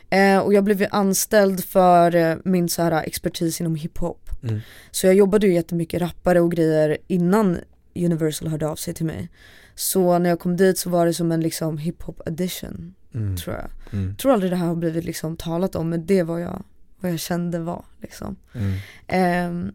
[0.09, 4.29] Eh, och jag blev ju anställd för eh, min så här expertis inom hiphop.
[4.43, 4.59] Mm.
[4.91, 7.57] Så jag jobbade ju jättemycket rappare och grejer innan
[7.95, 9.29] Universal hörde av sig till mig.
[9.75, 13.37] Så när jag kom dit så var det som en liksom hiphop edition Mm.
[13.37, 13.69] tror jag.
[13.99, 14.15] Mm.
[14.15, 16.63] Tror aldrig det här har blivit liksom talat om men det var jag,
[16.99, 18.35] vad jag kände var liksom.
[18.53, 18.77] Mm.
[19.07, 19.71] Ehm,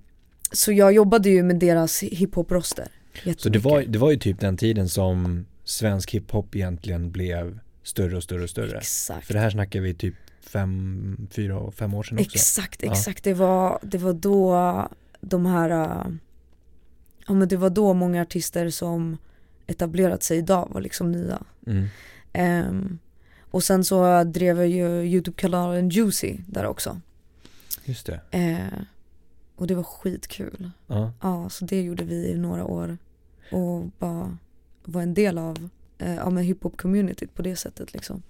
[0.53, 2.89] så jag jobbade ju med deras hiphop-roster.
[3.37, 8.17] Så det var, det var ju typ den tiden som svensk hiphop egentligen blev större
[8.17, 8.79] och större och större.
[8.79, 9.27] Exakt.
[9.27, 12.31] För det här snackar vi typ fem, fyra fem år sedan också.
[12.35, 12.93] Exakt, Ja.
[12.93, 13.25] exakt.
[13.25, 14.89] Det, var, det var då
[15.21, 16.13] de här, äh,
[17.27, 19.17] ja men det var då många artister som
[19.67, 21.43] etablerat sig idag var liksom nya.
[21.67, 21.87] Mm.
[22.33, 22.99] Ehm,
[23.57, 27.01] och sen så drev jag ju YouTube-kanalen Juicy där också.
[27.85, 28.21] Just det.
[28.31, 28.81] Eh,
[29.57, 30.71] och det var skitkul.
[30.87, 31.13] Ja.
[31.23, 32.99] Ja, så det gjorde vi i några år.
[33.53, 34.39] Och bara
[34.85, 38.23] var en del av eh, ja, hiphop-communityt på det sättet liksom.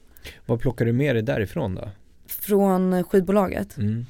[0.47, 1.91] Vad plockar du med dig därifrån då?
[2.27, 3.77] Från skivbolaget.
[3.77, 4.07] Mm.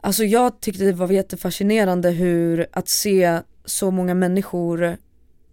[0.00, 4.96] Alltså jag tyckte det var jättefascinerande hur att se så många människor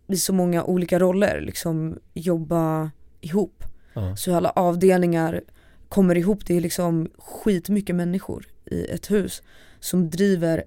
[0.07, 3.63] i så många olika roller liksom jobba ihop.
[3.93, 4.15] Ja.
[4.15, 5.41] Så alla avdelningar
[5.89, 9.41] kommer ihop, det är liksom skitmycket människor i ett hus
[9.79, 10.63] som driver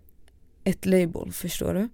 [0.65, 1.89] ett label, förstår du?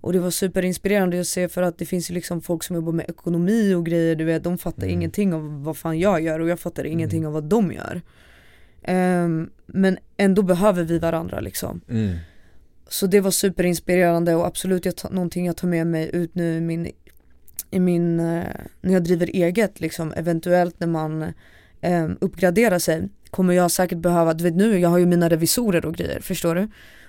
[0.00, 2.92] Och det var superinspirerande att se för att det finns ju liksom folk som jobbar
[2.92, 4.94] med ekonomi och grejer, du vet de fattar Mm.
[4.94, 7.26] ingenting av vad fan jag gör och jag fattar ingenting Mm.
[7.26, 8.02] av vad de gör.
[8.82, 11.80] Ehm, men ändå behöver vi varandra liksom.
[11.88, 12.16] Mm.
[12.88, 16.60] Så det var superinspirerande och absolut jag någonting jag tar med mig ut nu i
[16.60, 16.88] min,
[17.70, 18.44] i min eh,
[18.80, 21.22] när jag driver eget liksom, eventuellt när man
[21.80, 25.86] eh, uppgraderar sig kommer jag säkert behöva, du vet nu jag har ju mina revisorer
[25.86, 26.68] och grejer, förstår du?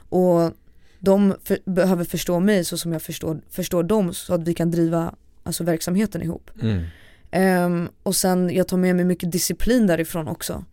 [0.09, 0.51] Och
[0.99, 4.71] de för, behöver förstå mig så som jag förstår, förstår dem så att vi kan
[4.71, 6.51] driva alltså, verksamheten ihop.
[6.61, 6.83] Mm.
[7.31, 10.65] Ehm, och sen jag tar med mig mycket disciplin därifrån också.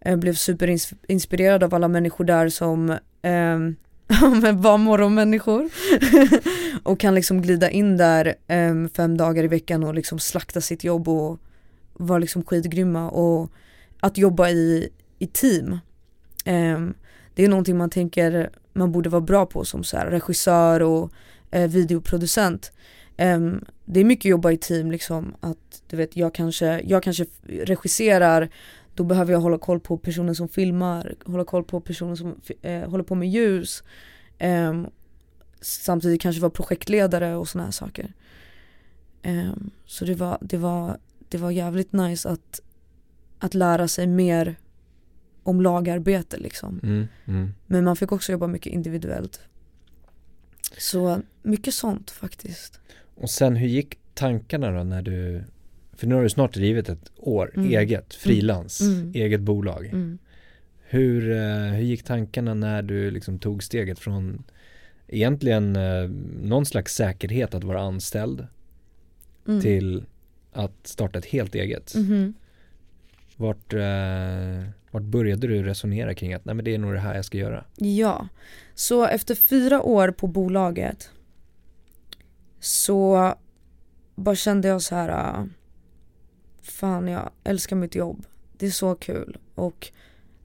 [0.00, 3.76] Jag blev superinspirerad av alla människor där som ehm,
[4.42, 5.68] men var morgonmänniskor
[6.82, 10.84] och kan liksom glida in där um, fem dagar i veckan och liksom slakta sitt
[10.84, 11.40] jobb och
[11.92, 13.52] vara liksom skitgrymma och
[14.00, 15.78] att jobba i, i team.
[16.46, 16.94] um,
[17.34, 21.12] det är någonting man tänker man borde vara bra på som så här regissör och
[21.56, 22.72] uh, videoproducent.
[23.18, 27.26] um, det är mycket jobba i team liksom att du vet jag kanske, jag kanske
[27.46, 28.50] regisserar
[28.94, 32.90] då behöver jag hålla koll på personen som filmar, hålla koll på personen som eh,
[32.90, 33.82] håller på med ljus
[34.38, 34.86] ehm,
[35.60, 38.12] samtidigt kanske vara projektledare och såna här saker.
[39.22, 42.60] Ehm, så det var, det, var, det var jävligt nice att,
[43.38, 44.56] att lära sig mer
[45.42, 46.80] om lagarbete liksom.
[46.82, 47.08] Mm.
[47.24, 47.54] Mm.
[47.66, 49.40] Men man fick också jobba mycket individuellt.
[50.78, 52.80] Så mycket sånt faktiskt.
[53.14, 55.44] Och sen hur gick tankarna då när du,
[56.02, 57.68] för nu har du snart drivit ett år Mm.
[57.70, 59.12] eget, frilans, Mm.
[59.14, 59.86] eget bolag.
[59.86, 60.18] Mm.
[60.88, 64.44] Hur, eh, hur gick tankarna när du liksom tog steget från
[65.08, 66.08] egentligen eh,
[66.42, 68.46] någon slags säkerhet att vara anställd
[69.48, 69.60] Mm.
[69.60, 70.04] till
[70.52, 71.94] att starta ett helt eget?
[71.94, 72.34] Mhm.
[73.36, 77.14] Vart, eh, vart började du resonera kring att nej men det är nog det här
[77.14, 77.64] jag ska göra?
[77.76, 78.28] Ja,
[78.74, 81.10] så efter fyra år på bolaget
[82.60, 83.34] så
[84.14, 85.48] bara kände jag så här.
[86.62, 88.26] Fan jag älskar mitt jobb.
[88.56, 89.90] Det är så kul och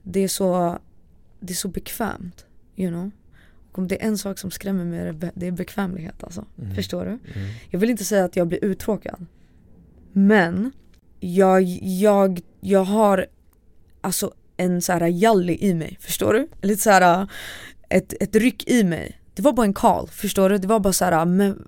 [0.04, 0.80] det är så,
[1.40, 2.46] det är så bekvämt.
[2.76, 3.12] You know?
[3.72, 6.46] Och om det är en sak som skrämmer mig det är bekvämlighet alltså.
[6.58, 6.76] Mm.
[6.76, 7.12] Förstår du?
[7.12, 7.50] Mm.
[7.70, 9.26] Jag vill inte säga att jag blir uttråkad.
[10.12, 10.72] Men
[11.20, 13.26] jag, jag, jag har
[14.02, 16.48] alltså en så här jalli i mig, förstår du?
[16.62, 17.28] Lite så här
[17.90, 19.20] ett, ett ryck i mig.
[19.34, 20.58] Det var bara en call, förstår du?
[20.58, 21.68] Det var bara så här, men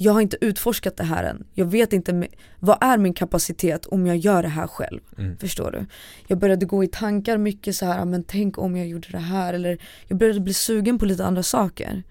[0.00, 1.46] jag har inte utforskat det här än.
[1.54, 5.00] Jag vet inte, vad är min kapacitet om jag gör det här själv?
[5.18, 5.36] Mm.
[5.38, 5.86] Förstår du?
[6.26, 9.54] Jag började gå i tankar mycket så här, men tänk om jag gjorde det här
[9.54, 12.02] eller jag började bli sugen på lite andra saker.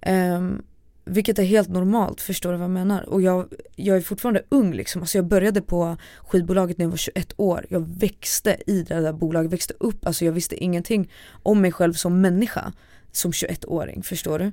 [0.00, 0.62] Ehm,
[1.04, 3.02] vilket är helt normalt, förstår du vad jag menar?
[3.02, 6.96] Och jag, jag är fortfarande ung liksom, alltså jag började på skivbolaget när jag var
[6.96, 7.66] 21 år.
[7.68, 11.10] Jag växte i det där bolaget, växte upp, alltså jag visste ingenting
[11.42, 12.72] om mig själv som människa
[13.12, 14.52] som 21-åring, förstår du?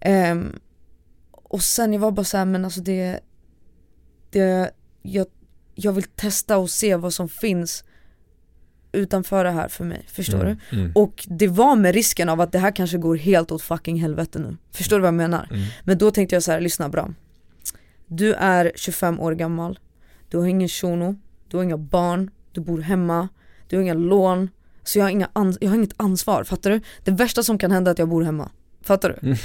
[0.00, 0.58] Ehm,
[1.54, 3.20] och sen jag var bara så här, men alltså det,
[4.30, 4.70] det
[5.02, 5.26] jag,
[5.74, 7.84] jag vill testa och se vad som finns
[8.92, 10.56] utanför det här för mig, förstår Mm.
[10.70, 10.76] du?
[10.78, 10.92] Mm.
[10.94, 14.38] Och det var med risken av att det här kanske går helt åt fucking helvete
[14.38, 14.56] nu.
[14.72, 15.48] Förstår du vad jag menar?
[15.50, 15.66] Mm.
[15.84, 17.10] Men då tänkte jag så här, lyssna bra.
[18.06, 19.78] Du är 25 år gammal,
[20.28, 21.16] du har ingen shuno,
[21.48, 23.28] du har inga barn, du bor hemma,
[23.68, 24.48] du har inga lån.
[24.82, 26.80] Så jag har, inga ans- jag har inget ansvar, fattar du?
[27.04, 28.50] Det värsta som kan hända är att jag bor hemma.
[28.84, 29.26] Fattar du?
[29.28, 29.38] Mm.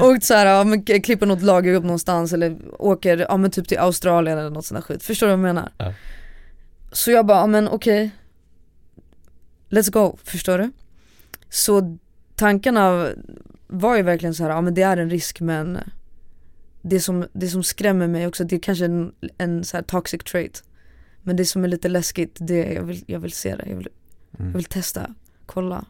[0.00, 3.78] och så här, ja, men klipper något lagerjobb någonstans eller åker ja, men typ till
[3.78, 5.02] Australien eller något sånt där skit.
[5.02, 5.72] Förstår du vad jag menar?
[5.78, 5.94] Ja.
[6.92, 8.10] Så jag bara, ja, men okej.
[9.68, 10.70] Let's go, förstår du?
[11.48, 11.98] Så
[12.36, 13.08] tankarna
[13.66, 15.78] var ju verkligen så här, ja men det är en risk men
[16.82, 20.20] det som, det som skrämmer mig också, det är kanske en, en så här toxic
[20.24, 20.62] trait.
[21.22, 23.76] Men det som är lite läskigt, det är, jag vill, jag vill se det, jag
[23.76, 23.88] vill,
[24.30, 24.52] jag Mm.
[24.52, 25.14] vill testa,
[25.46, 25.84] kolla.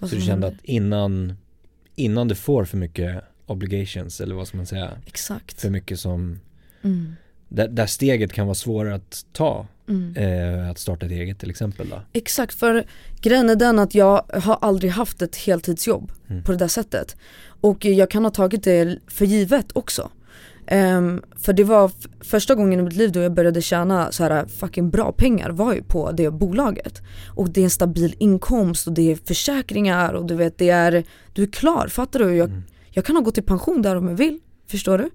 [0.00, 1.34] Så du kände att innan,
[1.94, 5.60] innan du får för mycket obligations eller vad ska man säga, Exakt.
[5.60, 6.40] för mycket som,
[6.82, 7.14] Mm.
[7.48, 10.16] där, där steget kan vara svårare att ta, Mm.
[10.16, 12.00] eh, att starta ett eget till exempel då.
[12.12, 12.86] Exakt, för
[13.20, 16.42] grejen är den att jag har aldrig haft ett heltidsjobb Mm.
[16.44, 17.16] på det där sättet.
[17.60, 20.10] Och jag kan ha tagit det för givet också.
[20.70, 24.46] Ehm, för det var första gången i mitt liv då jag började tjäna så här
[24.46, 27.02] fucking bra pengar var ju på det bolaget.
[27.36, 31.04] Och det är en stabil inkomst och det är försäkringar och du vet det är,
[31.32, 32.36] du är klar, fattar du?
[32.36, 32.62] Jag, Mm.
[32.90, 35.10] jag kan ha gått i pension där om jag vill, förstår du?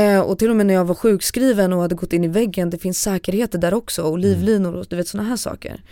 [0.00, 2.70] Eh, och till och med när jag var sjukskriven och hade gått in i väggen,
[2.70, 5.82] det finns säkerheter där också och livlinor och du vet sådana här saker.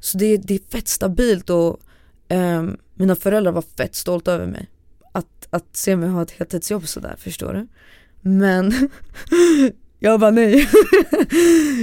[0.00, 1.80] Så det, det är fett stabilt och
[2.28, 2.62] eh,
[2.94, 4.70] mina föräldrar var fett stolta över mig.
[5.12, 7.66] Att, att se mig ha ett heltidsjobb sådär, förstår du?
[8.26, 8.72] Men
[9.98, 10.68] jag var nej.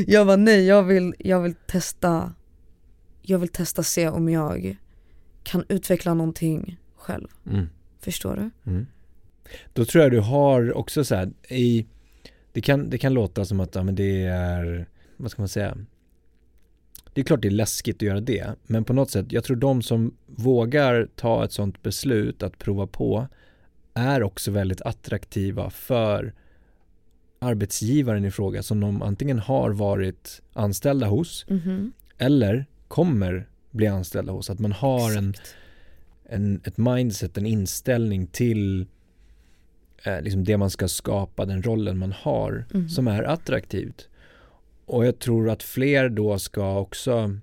[0.08, 2.34] jag var nej, jag vill, jag vill testa,
[3.22, 4.78] jag vill testa se om jag
[5.44, 7.28] kan utveckla någonting själv.
[7.50, 7.70] Mm.
[8.00, 8.72] Förstår du?
[8.72, 8.88] Mm.
[9.74, 11.86] Då tror jag du har också så här, i,
[12.52, 15.78] det, kan, det kan låta som att ja, men det är, vad ska man säga,
[17.14, 19.58] det är klart det är läskigt att göra det, men på något sätt, jag tror
[19.58, 23.28] de som vågar ta ett sånt beslut att prova på
[23.94, 26.34] är också väldigt attraktiva för
[27.40, 31.94] arbetsgivaren i fråga som de antingen har varit anställda hos Mhm.
[32.18, 34.50] eller kommer bli anställda hos.
[34.50, 35.34] Att man har en,
[36.24, 38.86] en, ett mindset, en inställning till
[40.04, 42.90] eh, liksom det man ska skapa, den rollen man har Mhm.
[42.90, 44.08] som är attraktivt.
[44.86, 47.38] Och jag tror att fler då ska också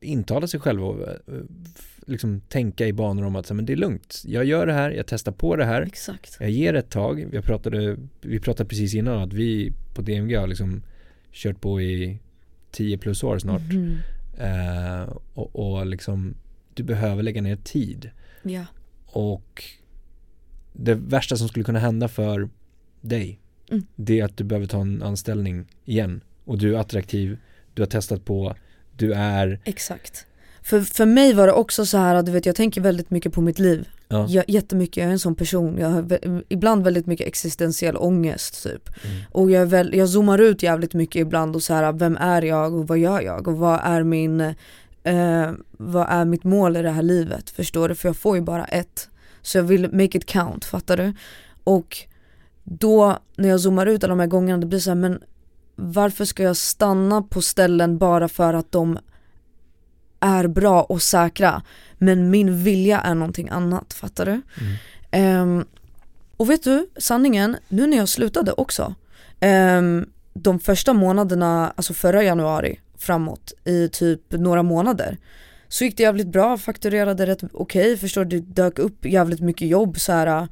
[0.00, 1.18] intala sig själva eh,
[2.06, 4.90] liksom tänka i banor om att så, men det är lugnt, jag gör det här,
[4.90, 6.36] jag testar på det här, Exakt.
[6.40, 7.26] jag ger ett tag.
[7.30, 10.82] Vi pratade, vi pratade precis innan att vi på DMG har liksom
[11.32, 12.18] kört på i
[12.70, 13.62] 10 plus år snart.
[13.72, 13.96] Mhm.
[14.38, 15.02] Eh,
[15.34, 16.34] och, och liksom,
[16.74, 18.10] du behöver lägga ner tid.
[18.42, 18.64] Ja.
[19.06, 19.64] Och
[20.72, 22.48] det värsta som skulle kunna hända för
[23.00, 23.40] dig,
[23.70, 23.86] Mm.
[23.96, 26.20] det är att du behöver ta en anställning igen.
[26.44, 27.38] Och du är attraktiv,
[27.74, 28.54] du har testat på,
[28.96, 30.26] du är, Exakt.
[30.66, 33.32] För, för mig var det också så här att du vet jag tänker väldigt mycket
[33.32, 33.88] på mitt liv.
[34.08, 35.78] ja, Jag, jättemycket, jag är en sån person.
[35.78, 38.88] Jag har ibland väldigt mycket existentiell ångest typ.
[39.04, 39.16] Mm.
[39.30, 42.74] Och jag, väl, jag zoomar ut jävligt mycket ibland och så här, vem är jag
[42.74, 44.40] och vad gör jag och vad är min
[45.02, 47.50] eh, vad är mitt mål i det här livet?
[47.50, 47.94] Förstår du?
[47.94, 49.08] För jag får ju bara ett.
[49.42, 51.12] Så jag vill make it count, fattar du?
[51.64, 51.96] Och
[52.64, 55.22] då när jag zoomar ut alla de här gångerna det blir så här, men
[55.74, 58.98] varför ska jag stanna på ställen bara för att de
[60.20, 61.62] är bra och säkra
[61.98, 64.30] men min vilja är någonting annat, fattar du?
[64.30, 64.42] Mm.
[65.10, 65.64] Ehm,
[66.36, 68.94] och vet du, sanningen, nu när jag slutade också,
[69.40, 75.18] ehm, de första månaderna, alltså förra januari framåt i typ några månader
[75.68, 79.68] så gick det jävligt bra, fakturerade rätt okej, förstår du, det dök upp jävligt mycket
[79.68, 80.48] jobb så här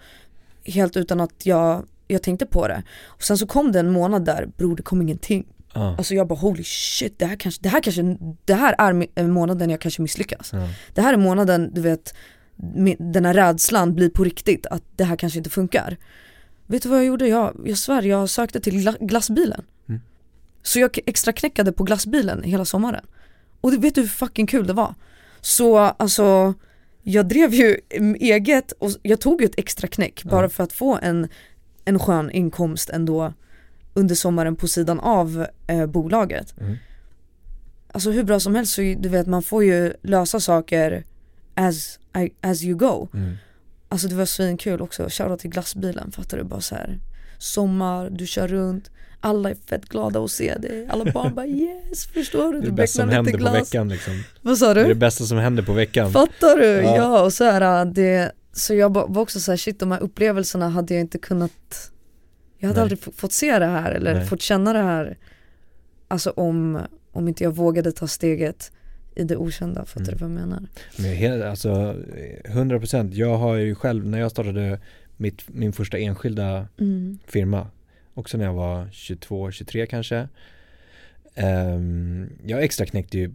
[0.64, 2.82] helt utan att jag, jag tänkte på det.
[3.04, 5.46] Och sen så kom det en månad där, bror det kom ingenting.
[5.74, 8.92] Ja, Alltså jag bara holy shit, det här kanske, det här kanske, det här är
[8.92, 10.50] mi- månaden jag kanske misslyckas.
[10.52, 12.14] ja, Det här är månaden, du vet,
[12.98, 15.96] den här rädslan blir på riktigt, att det här kanske inte funkar.
[16.66, 17.28] Vet du vad jag gjorde?
[17.28, 19.62] Jag, jag svär, jag sökte till gla- glassbilen.
[19.88, 20.00] Mm.
[20.62, 23.04] Så jag extra knäckade på glassbilen hela sommaren.
[23.60, 24.94] Och det, vet du hur fucking kul det var?
[25.40, 26.54] Så alltså,
[27.02, 30.30] jag drev ju mm, eget och jag tog ju ett extra knäck Ja.
[30.30, 31.28] bara för att få en,
[31.84, 33.32] en skön inkomst ändå
[33.94, 36.54] under sommaren på sidan av eh, bolaget.
[36.60, 36.76] Mm.
[37.92, 41.04] Alltså hur bra som helst så du vet man får ju lösa saker
[41.54, 43.08] as, I, as you go.
[43.14, 43.36] mm.
[43.88, 46.98] Alltså det var svinkul också, shoutout till glassbilen fattar du bara så här.
[47.38, 52.06] Sommar, du kör runt, alla är fett glada att se dig, alla barn bara yes
[52.06, 52.52] förstår du?
[52.52, 53.54] Det är Du det bästa som händer på glass.
[53.54, 54.22] veckan liksom.
[54.42, 54.94] Vad sa Det är det du?
[54.94, 56.12] bästa som händer på veckan.
[56.12, 56.66] Fattar du?
[56.66, 56.96] Ja.
[56.96, 60.68] Ja, och så här, det, så jag var också så här, shit de här upplevelserna
[60.68, 61.90] hade jag inte kunnat
[62.64, 62.82] Jag hade Nej.
[62.82, 64.26] aldrig fått se det här eller Nej.
[64.26, 65.18] fått känna det här
[66.08, 66.80] Alltså om,
[67.12, 68.72] om inte jag vågade ta steget
[69.14, 70.14] i det okända, fattar Mm.
[70.18, 70.62] du vad jag menar?
[70.98, 71.96] Men helt, alltså
[72.44, 74.80] 100% jag har ju själv när jag startade
[75.16, 77.18] mitt, min första enskilda Mm.
[77.26, 77.66] firma
[78.14, 80.28] också när jag var 22, 23 kanske
[81.34, 83.32] Ehm, jag extra knäckte ju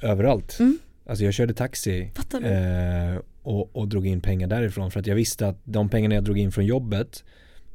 [0.00, 0.78] överallt Mm.
[1.06, 2.10] Alltså jag körde taxi
[2.44, 6.24] eh, och, och drog in pengar därifrån för att jag visste att de pengarna jag
[6.24, 7.24] drog in från jobbet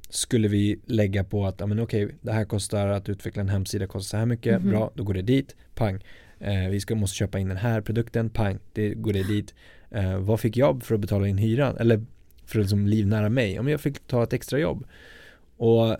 [0.09, 3.87] skulle vi lägga på att, ja men okej, det här kostar att utveckla en hemsida
[3.87, 4.69] kostar så här mycket, Mhm.
[4.69, 6.03] bra, då går det dit, pang.
[6.39, 9.53] Eh, vi ska, måste köpa in den här produkten, pang, det går det dit.
[9.91, 11.77] Eh, vad fick jag för att betala in hyran?
[11.77, 12.05] Eller
[12.45, 13.53] för att liksom livnära mig?
[13.53, 14.83] Ja men jag fick ta ett extra jobb.
[15.57, 15.97] Och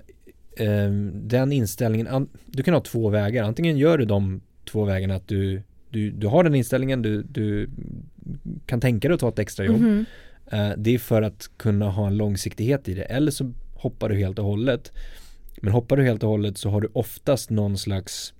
[0.58, 5.16] ehm, den inställningen, an, du kan ha två vägar, antingen gör du de två vägarna
[5.16, 7.70] att du, du, du har den inställningen, du, du
[8.66, 9.80] kan tänka dig att ta ett extra jobb.
[9.82, 10.06] Mhm.
[10.52, 13.04] Eh, det är för att kunna ha en långsiktighet i det.
[13.04, 14.92] Eller så hoppar du helt och hållet.
[15.62, 18.34] Men hoppar du helt och hållet så har du oftast någon slags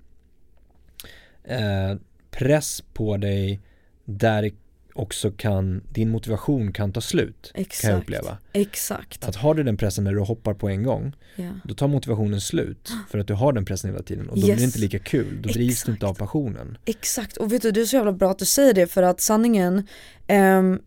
[1.44, 1.94] eh,
[2.30, 3.60] press på dig
[4.04, 4.50] där
[4.94, 7.50] också kan din motivation kan ta slut.
[7.54, 8.02] Kan jag Exakt.
[8.02, 8.38] uppleva.
[8.52, 9.24] Exakt.
[9.28, 11.50] Att har du den pressen när du hoppar på en gång Ja.
[11.64, 14.46] då tar motivationen slut för att du har den pressen hela tiden och då Yes.
[14.46, 15.42] blir det inte lika kul.
[15.42, 16.18] Då drivs du inte av Exakt.
[16.18, 16.78] passionen.
[16.84, 19.20] Exakt, och vet du det är så jävla bra att du säger det för att
[19.20, 19.86] sanningen,
[20.26, 20.80] ehm,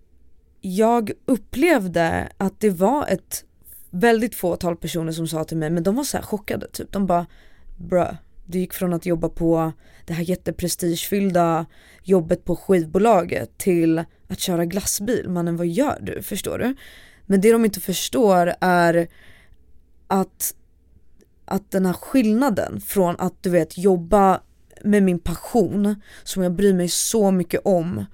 [0.61, 3.45] jag upplevde att det var ett
[3.93, 6.91] väldigt fåtal personer som sa till mig, men de var så här chockade typ.
[6.91, 7.25] De bara,
[7.77, 8.13] bruh,
[8.45, 9.71] du gick från att jobba på
[10.05, 11.65] det här jätteprestigefyllda
[12.03, 15.29] jobbet på skivbolaget till att köra glassbil.
[15.29, 16.21] Mannen vad gör du?
[16.21, 16.75] Förstår du?
[17.25, 19.07] Men det de inte förstår är
[20.07, 20.55] att,
[21.45, 24.41] att den här skillnaden från att du vet jobba
[24.83, 28.05] med min passion som jag bryr mig så mycket om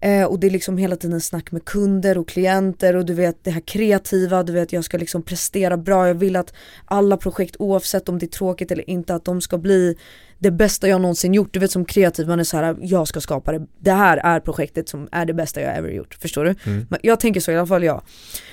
[0.00, 3.44] Eh, och det är liksom hela tiden snack med kunder och klienter och du vet
[3.44, 6.52] det här kreativa, du vet jag ska liksom prestera bra, jag vill att
[6.84, 9.96] alla projekt oavsett om det är tråkigt eller inte att de ska bli
[10.38, 11.52] det bästa jag någonsin gjort.
[11.52, 14.40] Du vet som kreativ, man är så här, jag ska skapa det, det här är
[14.40, 16.54] projektet som är det bästa jag ever gjort, förstår du?
[16.64, 16.86] Mm.
[16.90, 18.02] Men jag tänker så i alla fall jag.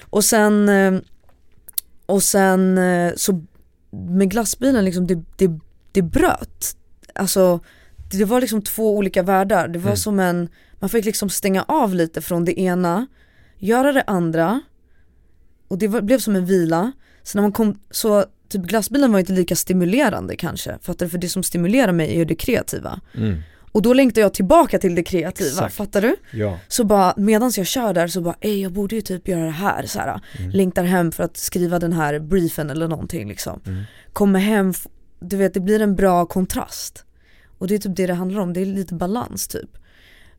[0.10, 0.94] Och sen, eh,
[2.06, 3.44] och sen eh, så
[3.92, 5.60] med glassbilen liksom, det, det,
[5.92, 6.78] det bröt.
[7.16, 7.60] Alltså
[8.12, 9.98] det var liksom två olika världar, det var mm.
[9.98, 10.50] som en
[10.80, 13.08] man fick liksom stänga av lite från det ena,
[13.58, 14.62] göra det andra
[15.68, 16.92] och det var, blev som en vila.
[17.24, 21.10] Så när man kom, så typ glassbilen var inte lika stimulerande kanske, fattar du?
[21.10, 23.02] För det som stimulerar mig är ju det kreativa.
[23.14, 23.42] Mm.
[23.72, 25.76] Och då längtar jag tillbaka till det kreativa, Exakt.
[25.76, 26.16] fattar du?
[26.32, 26.60] Ja.
[26.68, 29.52] Så bara medans jag kör där så bara, ej jag borde ju typ göra det
[29.52, 30.20] här, så här.
[30.40, 30.52] Mm.
[30.52, 33.62] Längtar hem för att skriva den här briefen eller någonting liksom.
[33.66, 33.84] Mm.
[34.14, 34.74] Kommer hem,
[35.20, 37.06] du vet det blir en bra kontrast.
[37.58, 39.70] Och det är typ det det handlar om, det är lite balans typ.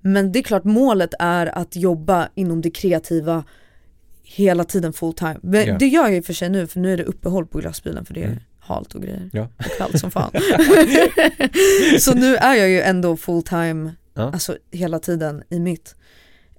[0.01, 3.45] Men det är klart målet är att jobba inom det kreativa
[4.23, 5.39] hela tiden full time.
[5.43, 5.79] Men yeah.
[5.79, 8.05] Det gör jag i och för sig nu för nu är det uppehåll på glassbilen
[8.05, 8.39] för det är mm.
[8.59, 9.31] halt och grejer.
[9.33, 9.49] Ja.
[9.59, 10.31] Och kallt som fan.
[12.01, 14.23] så nu är jag ju ändå full time, ja.
[14.23, 15.95] alltså hela tiden i mitt.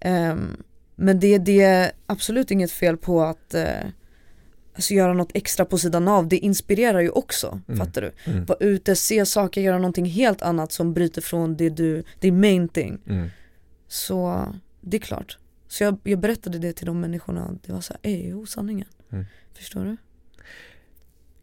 [0.05, 0.63] Um,
[0.95, 3.89] men det, det är absolut inget fel på att uh,
[4.77, 7.79] alltså göra något extra på sidan av, det inspirerar ju också, mm.
[7.79, 8.31] fattar du?
[8.31, 8.45] Mm.
[8.45, 12.69] Vara ute, se saker, göra någonting helt annat som bryter från det du, det main
[12.69, 12.97] thing.
[13.07, 13.29] Mm.
[13.87, 14.45] Så
[14.81, 15.37] det är klart.
[15.67, 18.87] Så jag, jag berättade det till de människorna, det var såhär, ej, jo sanningen.
[19.11, 19.25] Mm.
[19.53, 19.97] Förstår du?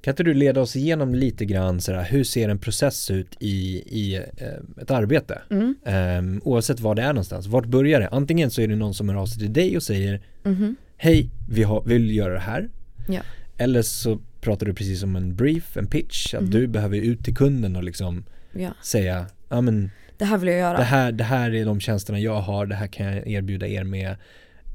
[0.01, 3.37] Kan inte du leda oss igenom lite grann så här, hur ser en process ut
[3.41, 5.43] i, i eh, ett arbete?
[5.51, 5.75] Mm.
[6.19, 7.47] Um, oavsett var det är någonstans.
[7.47, 8.09] Vart börjar det?
[8.09, 10.77] Antingen så är det någon som hör av sig till dig och säger mm.
[10.97, 12.69] Hej, vi har, vill göra det här.
[13.07, 13.21] Ja.
[13.59, 16.51] Eller så pratar du precis om en brief, en pitch, att mm.
[16.51, 18.71] du behöver ut till kunden och liksom ja.
[18.83, 20.77] säga, ja men det här vill jag göra.
[20.77, 23.85] Det här, det här är de tjänsterna jag har, det här kan jag erbjuda er
[23.85, 24.17] med.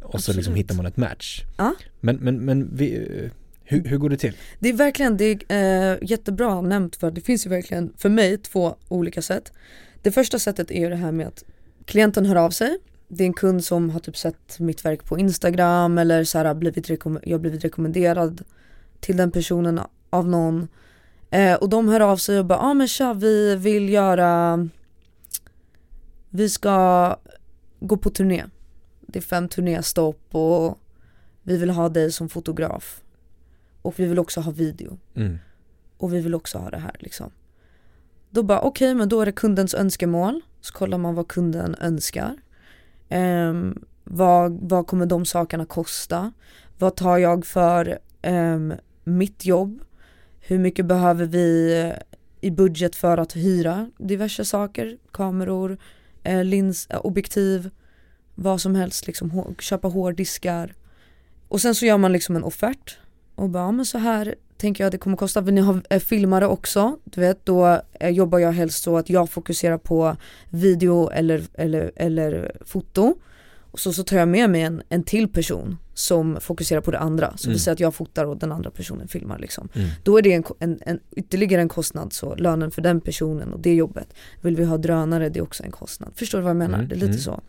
[0.02, 0.24] Och Absolut.
[0.24, 1.44] så liksom hittar man ett match.
[1.58, 1.76] Ja.
[2.00, 3.08] Men, men, men vi,
[3.64, 4.34] hur, hur går det till?
[4.60, 8.38] Det är verkligen, det är äh, jättebra nämnt för det finns ju verkligen för mig
[8.38, 9.54] två olika sätt.
[10.02, 11.44] Det första sättet är ju det här med att
[11.86, 12.78] klienten hör av sig
[13.10, 16.54] det är en kund som har typ sett mitt verk på Instagram eller så här,
[16.54, 18.44] blivit jag har blivit rekommenderad
[19.00, 19.80] till den personen
[20.10, 20.68] av någon.
[21.30, 24.70] Eh, och de hör av sig och bara, ja ah, men tja vi vill göra,
[26.30, 27.16] vi ska
[27.80, 28.46] gå på turné.
[29.02, 30.80] Det är fem turnéstopp och
[31.44, 33.02] vi vill ha dig som fotograf.
[33.82, 34.98] Och vi vill också ha video.
[35.16, 35.38] Mm.
[35.98, 37.32] Och vi vill också ha det här liksom.
[38.30, 40.42] Då bara okej okay, men då är det kundens önskemål.
[40.62, 42.38] Så kollar man vad kunden önskar.
[43.10, 46.32] Um, vad, vad kommer de sakerna kosta?
[46.78, 49.82] Vad tar jag för um, mitt jobb?
[50.40, 51.94] Hur mycket behöver vi
[52.42, 54.98] i budget för att hyra diverse saker?
[55.12, 55.78] Kameror,
[56.24, 57.70] eh, lins, eh, objektiv,
[58.36, 60.74] vad som helst, liksom, köpa hårddiskar.
[61.48, 62.98] Och sen så gör man liksom en offert
[63.36, 65.42] och bara, ja, men så här tänker jag det kommer kosta.
[65.42, 66.98] Vill ni ha eh, filmare också?
[67.04, 70.16] Du vet, då eh, jobbar jag helst så att jag fokuserar på
[70.50, 73.16] video eller, eller, eller foto.
[73.72, 77.00] Och så, så tar jag med mig en, en till person som fokuserar på det
[77.00, 77.38] andra.
[77.38, 77.54] Så mm.
[77.54, 79.70] vi säger att jag fotar och den andra personen filmar liksom.
[79.74, 79.90] Mm.
[80.04, 83.60] Då är det en, en, en, ytterligare en kostnad, så lönen för den personen och
[83.60, 84.14] det jobbet.
[84.42, 86.12] Vill vi ha drönare, det är också en kostnad.
[86.16, 86.78] Förstår du vad jag menar?
[86.78, 86.90] Mm.
[86.90, 87.20] Det är lite mm.
[87.20, 87.42] så.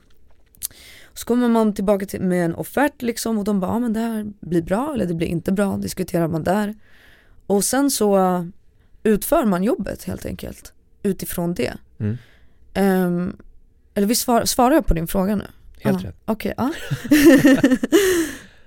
[1.15, 4.01] Så kommer man tillbaka till, med en offert liksom och de bara, ja men det
[4.01, 6.75] här blir bra eller det blir inte bra, diskuterar man där.
[7.51, 8.47] Och sen så
[9.03, 10.73] utför man jobbet helt enkelt
[11.03, 11.73] utifrån det.
[11.99, 12.17] Mm.
[12.75, 13.37] Um,
[13.95, 15.47] eller vi svar, svarar jag på din fråga nu?
[15.79, 16.17] Helt ah, rätt.
[16.25, 16.73] Okej, okay,
[17.11, 17.79] ja.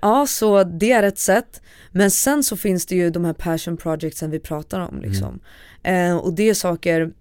[0.00, 1.62] ja, så det är ett sätt.
[1.90, 5.40] Men sen så finns det ju de här passion projectsen vi pratar om liksom.
[5.82, 6.12] Mm.
[6.12, 7.12] Uh, och det är saker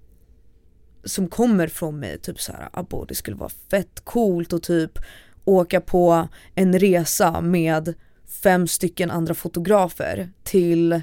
[1.04, 5.00] som kommer från mig, typ så här, abo det skulle vara fett coolt och typ
[5.46, 7.94] åka på en resa med
[8.44, 11.02] fem stycken andra fotografer till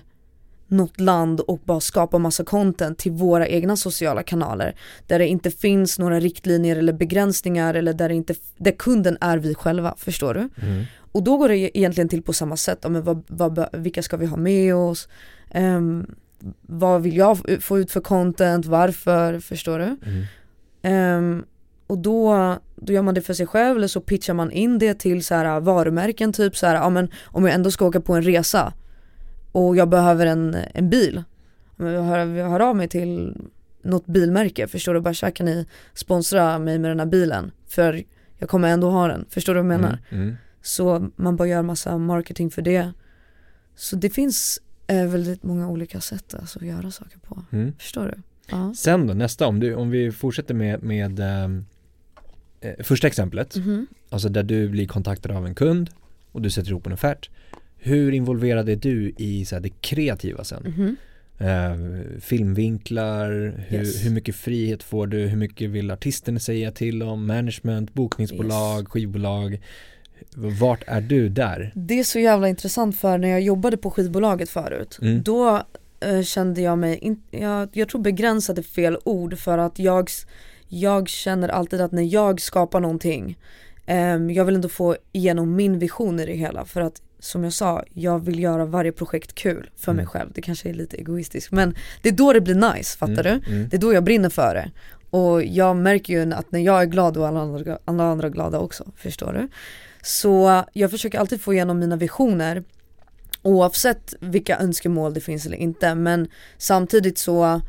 [0.70, 4.76] något land och bara skapa massa content till våra egna sociala kanaler.
[5.06, 9.38] Där det inte finns några riktlinjer eller begränsningar eller där, det inte, där kunden är
[9.38, 10.40] vi själva, förstår du?
[10.40, 10.84] Mm.
[11.12, 14.26] Och då går det egentligen till på samma sätt, men vad, vad, vilka ska vi
[14.26, 15.08] ha med oss?
[15.54, 16.14] Um,
[16.62, 19.96] vad vill jag få ut för content, varför, förstår du?
[20.82, 21.18] Mm.
[21.18, 21.44] Um,
[21.86, 24.94] och då, då gör man det för sig själv eller så pitchar man in det
[24.94, 28.14] till så här varumärken typ så här, ja men om jag ändå ska åka på
[28.14, 28.72] en resa
[29.52, 31.22] och jag behöver en, en bil.
[31.76, 33.36] Jag hör, jag hör av mig till
[33.82, 35.00] något bilmärke, förstår du?
[35.00, 37.50] Bara så här, kan ni sponsra mig med den här bilen?
[37.66, 38.02] För
[38.38, 39.98] jag kommer ändå ha den, förstår du vad jag menar?
[40.10, 40.36] Mm, mm.
[40.62, 42.92] Så man bara gör massa marketing för det.
[43.74, 47.42] Så det finns eh, väldigt många olika sätt alltså, att göra saker på.
[47.52, 47.72] Mm.
[47.78, 48.22] Förstår du?
[48.50, 48.74] Ja.
[48.76, 51.64] Sen då, nästa, om, du, om vi fortsätter med, med ehm,
[52.60, 53.86] eh, första exemplet, Mhm.
[54.10, 55.90] alltså där du blir kontaktad av en kund
[56.32, 57.30] och du sätter ihop en offert.
[57.82, 60.62] Hur involverad är du i så här, det kreativa sen?
[60.76, 60.96] Mhm.
[61.38, 64.04] Eh, filmvinklar, hur, Yes.
[64.04, 69.60] hur mycket frihet får du, hur mycket vill artisten säga till om, management, bokningsbolag, skivbolag.
[70.60, 71.72] Vart är du där?
[71.74, 75.22] Det är så jävla intressant för när jag jobbade på skivbolaget förut, Mm.
[75.22, 75.62] då
[76.00, 80.08] eh, kände jag mig, in, jag, jag tror begränsade fel ord för att jag,
[80.68, 83.38] jag känner alltid att när jag skapar någonting,
[83.86, 87.52] ehm, jag vill ändå få igenom min vision i det hela för att som jag
[87.52, 90.10] sa, jag vill göra varje projekt kul för mig Mm.
[90.10, 90.30] själv.
[90.34, 93.52] Det kanske är lite egoistiskt men det är då det blir nice, fattar Mm, du?
[93.52, 93.68] mm.
[93.68, 94.70] Det är då jag brinner för det.
[95.10, 98.58] Och jag märker ju att när jag är glad är alla andra, alla andra glada
[98.58, 99.48] också, förstår du?
[100.02, 102.64] Så jag försöker alltid få igenom mina visioner
[103.42, 107.60] oavsett vilka önskemål det finns eller inte men samtidigt så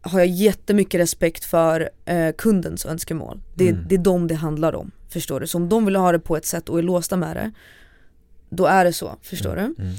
[0.00, 3.40] har jag jättemycket respekt för eh, kundens önskemål.
[3.54, 3.84] Det, Mm.
[3.88, 5.46] det är dem det handlar om, förstår du?
[5.46, 7.52] Så om de vill ha det på ett sätt och är låsta med det,
[8.54, 9.62] då är det så, förstår du?
[9.62, 9.94] Mm.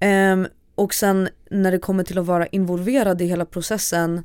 [0.00, 4.22] Ehm, och sen när det kommer till att vara involverad i hela processen,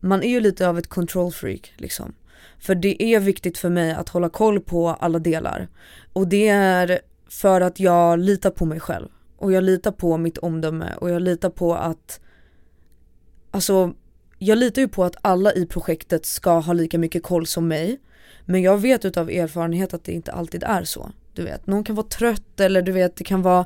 [0.00, 2.14] man är ju lite av ett control freak liksom.
[2.58, 5.68] För det är viktigt för mig att hålla koll på alla delar.
[6.12, 9.08] Och det är för att jag litar på mig själv.
[9.36, 12.20] Och jag litar på mitt omdöme och jag litar på att
[13.50, 13.94] Alltså,
[14.38, 18.00] jag litar ju på att alla i projektet ska ha lika mycket koll som mig.
[18.44, 21.12] Men jag vet utav erfarenhet att det inte alltid är så.
[21.38, 23.64] Du vet, någon kan vara trött eller du vet det kan vara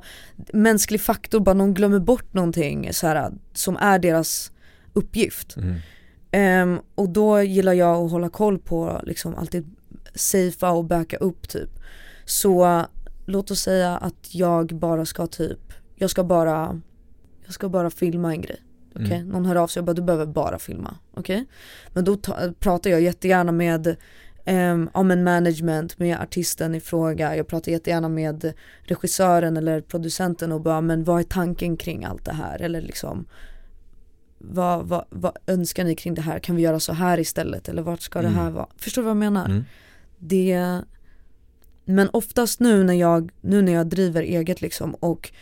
[0.53, 4.53] mänsklig faktor, bara någon glömmer bort någonting så här, som är deras
[4.93, 5.57] uppgift.
[5.57, 5.75] Mm.
[6.31, 9.77] Ehm, och då gillar jag att hålla koll på liksom alltid
[10.15, 11.71] safea och backa upp typ.
[12.25, 12.87] Så
[13.27, 16.81] låt oss säga att jag bara ska typ, jag ska bara,
[17.45, 18.63] jag ska bara filma en grej.
[18.95, 19.29] Okej, Mm.
[19.29, 20.97] någon hör av sig och bara du behöver bara filma.
[21.15, 21.45] Okej?
[21.93, 23.97] Men då ta, pratar jag jättegärna med
[24.47, 27.37] um, om en management med artisten i fråga.
[27.37, 32.25] Jag pratar jättegärna med regissören eller producenten och bara men vad är tanken kring allt
[32.25, 32.63] det här?
[32.63, 33.27] Eller liksom
[34.39, 36.39] vad, vad, vad önskar ni kring det här?
[36.39, 37.69] Kan vi göra så här istället?
[37.69, 38.33] Eller vart ska Mm.
[38.33, 38.67] det här vara?
[38.77, 39.45] Förstår du vad jag menar?
[39.47, 39.65] Mm.
[40.19, 40.81] Det
[41.85, 45.33] Men oftast nu när jag, nu när jag driver eget liksom och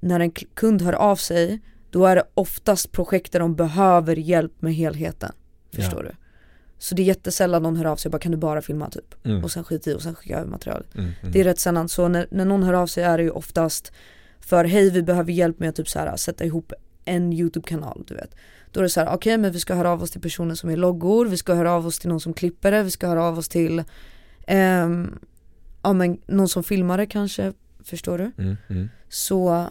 [0.00, 4.62] när en kund hör av sig då är det oftast projekt där de behöver hjälp
[4.62, 5.32] med helheten.
[5.72, 6.10] Förstår du?
[6.78, 9.26] Så det är jättesällan någon hör av sig och bara kan du bara filma typ?
[9.26, 9.44] Mm.
[9.44, 10.94] Och sen skit i och sen skickar jag över materialet.
[10.94, 11.10] Mm.
[11.20, 11.32] Mm.
[11.32, 13.92] Det är rätt sällan så när, när någon hör av sig är det ju oftast
[14.40, 16.72] för hej vi behöver hjälp med att typ så här, sätta ihop
[17.04, 18.34] en YouTube-kanal du vet.
[18.70, 20.70] Då är det så här, okej men vi ska höra av oss till personer som
[20.70, 23.24] är loggor, vi ska höra av oss till någon som klipper det, vi ska höra
[23.24, 23.84] av oss till
[24.46, 25.18] ehm,
[25.82, 27.52] ja men någon som filmar det kanske,
[27.84, 28.32] förstår du?
[28.38, 28.56] Mm.
[28.68, 28.88] Mm.
[29.08, 29.68] Så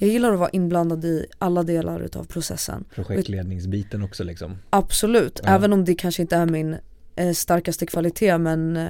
[0.00, 2.84] jag gillar att vara inblandad i alla delar utav processen.
[2.94, 4.58] Projektledningsbiten också liksom.
[4.70, 5.50] Absolut, Ja.
[5.50, 6.76] även om det kanske inte är min
[7.16, 8.88] eh, starkaste kvalitet men eh,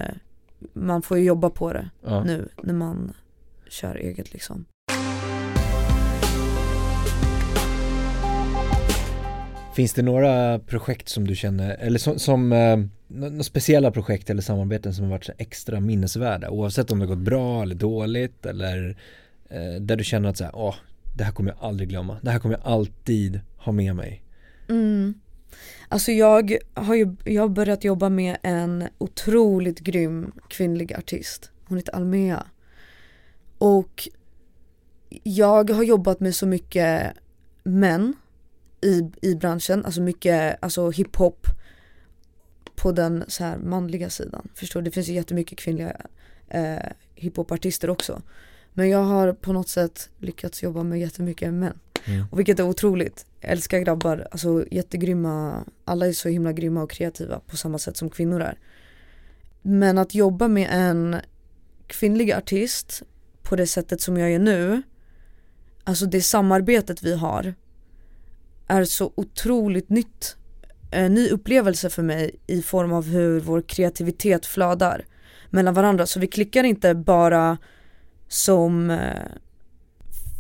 [0.73, 2.25] man får ju jobba på det Ja.
[2.25, 3.13] nu när man
[3.69, 4.65] kör eget liksom.
[9.75, 14.31] Finns det några projekt som du känner, eller som, som eh, nå- några speciella projekt
[14.31, 17.75] eller samarbeten som har varit så extra minnesvärda oavsett om det har gått bra eller
[17.75, 18.97] dåligt eller
[19.49, 20.75] eh, där du känner att så här, åh,
[21.21, 24.23] det här kommer jag aldrig glömma, det här kommer jag alltid ha med mig.
[24.69, 25.15] Mm.
[25.89, 31.51] Alltså jag har ju jag har börjat jobba med en otroligt grym kvinnlig artist.
[31.65, 32.47] Hon heter Almea.
[33.59, 34.09] Och
[35.23, 37.13] jag har jobbat med så mycket
[37.63, 38.15] män
[38.81, 41.47] i, i branschen, alltså mycket alltså hiphop
[42.77, 44.49] på den så här manliga sidan.
[44.55, 44.85] Förstår du?
[44.85, 45.97] Det finns ju jättemycket kvinnliga
[46.49, 48.23] eh, hiphopartister också.
[48.73, 51.79] Men jag har på något sätt lyckats jobba med jättemycket män.
[52.05, 52.25] Mm.
[52.31, 53.27] Och vilket är otroligt.
[53.41, 57.97] Jag älskar grabbar, alltså jättegrymma, alla är så himla grymma och kreativa på samma sätt
[57.97, 58.59] som kvinnor är.
[59.63, 61.17] Men att jobba med en
[61.87, 63.03] kvinnlig artist
[63.43, 64.83] på det sättet som jag gör nu,
[65.85, 67.55] alltså det samarbetet vi har
[68.67, 70.37] är så otroligt nytt.
[70.91, 75.05] En ny upplevelse för mig i form av hur vår kreativitet flödar
[75.51, 76.07] mellan varandra.
[76.07, 77.59] Så vi klickar inte bara
[78.31, 79.27] som eh,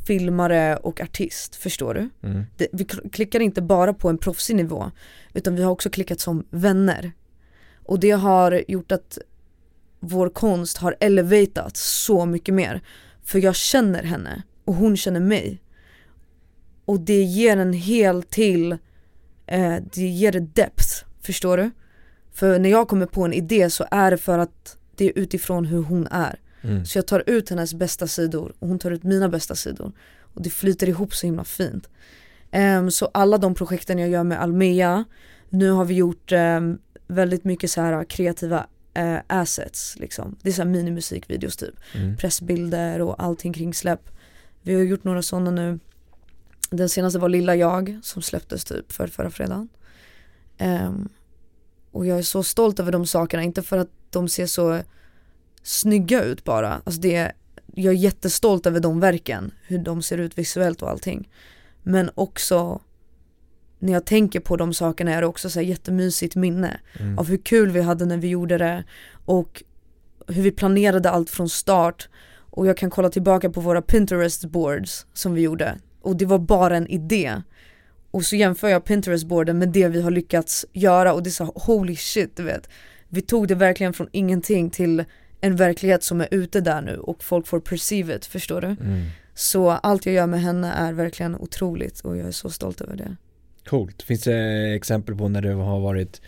[0.06, 2.28] filmare och artist, förstår du?
[2.28, 2.44] Mm.
[2.56, 4.90] Det, vi kl- klickar inte bara på en proffsig nivå
[5.34, 7.12] utan vi har också klickat som vänner.
[7.84, 9.18] Och det har gjort att
[10.00, 12.80] vår konst har elevatat så mycket mer.
[13.22, 15.62] För jag känner henne och hon känner mig.
[16.84, 18.72] och det ger en hel till,
[19.46, 21.70] eh, det ger det depth, förstår du?
[22.32, 25.64] För när jag kommer på en idé så är det för att det är utifrån
[25.64, 26.38] hur hon är.
[26.62, 26.84] Mm.
[26.84, 29.92] Så jag tar ut hennes bästa sidor och hon tar ut mina bästa sidor.
[30.20, 31.88] Och det flyter ihop så himla fint.
[32.50, 35.04] Ehm, så alla de projekten jag gör med Almea,
[35.48, 40.36] nu har vi gjort ehm, väldigt mycket så här kreativa eh, assets liksom.
[40.42, 41.74] Det är så här minimusikvideos typ.
[41.94, 42.16] Mm.
[42.16, 44.10] Pressbilder och allting kring släpp.
[44.62, 45.78] Vi har gjort några sådana nu.
[46.70, 49.68] Den senaste var Lilla jag som släpptes typ för förra fredagen.
[50.58, 51.08] Ehm,
[51.92, 54.82] och jag är så stolt över de sakerna, inte för att de ser så
[55.62, 56.82] snygga ut bara.
[56.84, 57.32] Alltså det,
[57.74, 61.28] jag är jättestolt över de verken, hur de ser ut visuellt och allting.
[61.82, 62.80] Men också
[63.78, 67.18] när jag tänker på de sakerna är det också så här jättemysigt minne Mm.
[67.18, 68.84] av hur kul vi hade när vi gjorde det
[69.24, 69.62] och
[70.26, 72.08] hur vi planerade allt från start.
[72.52, 76.38] Och jag kan kolla tillbaka på våra Pinterest boards som vi gjorde och det var
[76.38, 77.42] bara en idé.
[78.10, 81.32] Och så jämför jag Pinterest boarden med det vi har lyckats göra och det är
[81.32, 82.68] så holy shit du vet.
[83.08, 85.04] Vi tog det verkligen från ingenting till
[85.40, 88.66] en verklighet som är ute där nu och folk får perceive it, förstår du?
[88.66, 89.04] Mm.
[89.34, 92.96] Så allt jag gör med henne är verkligen otroligt och jag är så stolt över
[92.96, 93.16] det.
[93.66, 94.02] Coolt.
[94.02, 96.20] Finns det exempel på när det har varit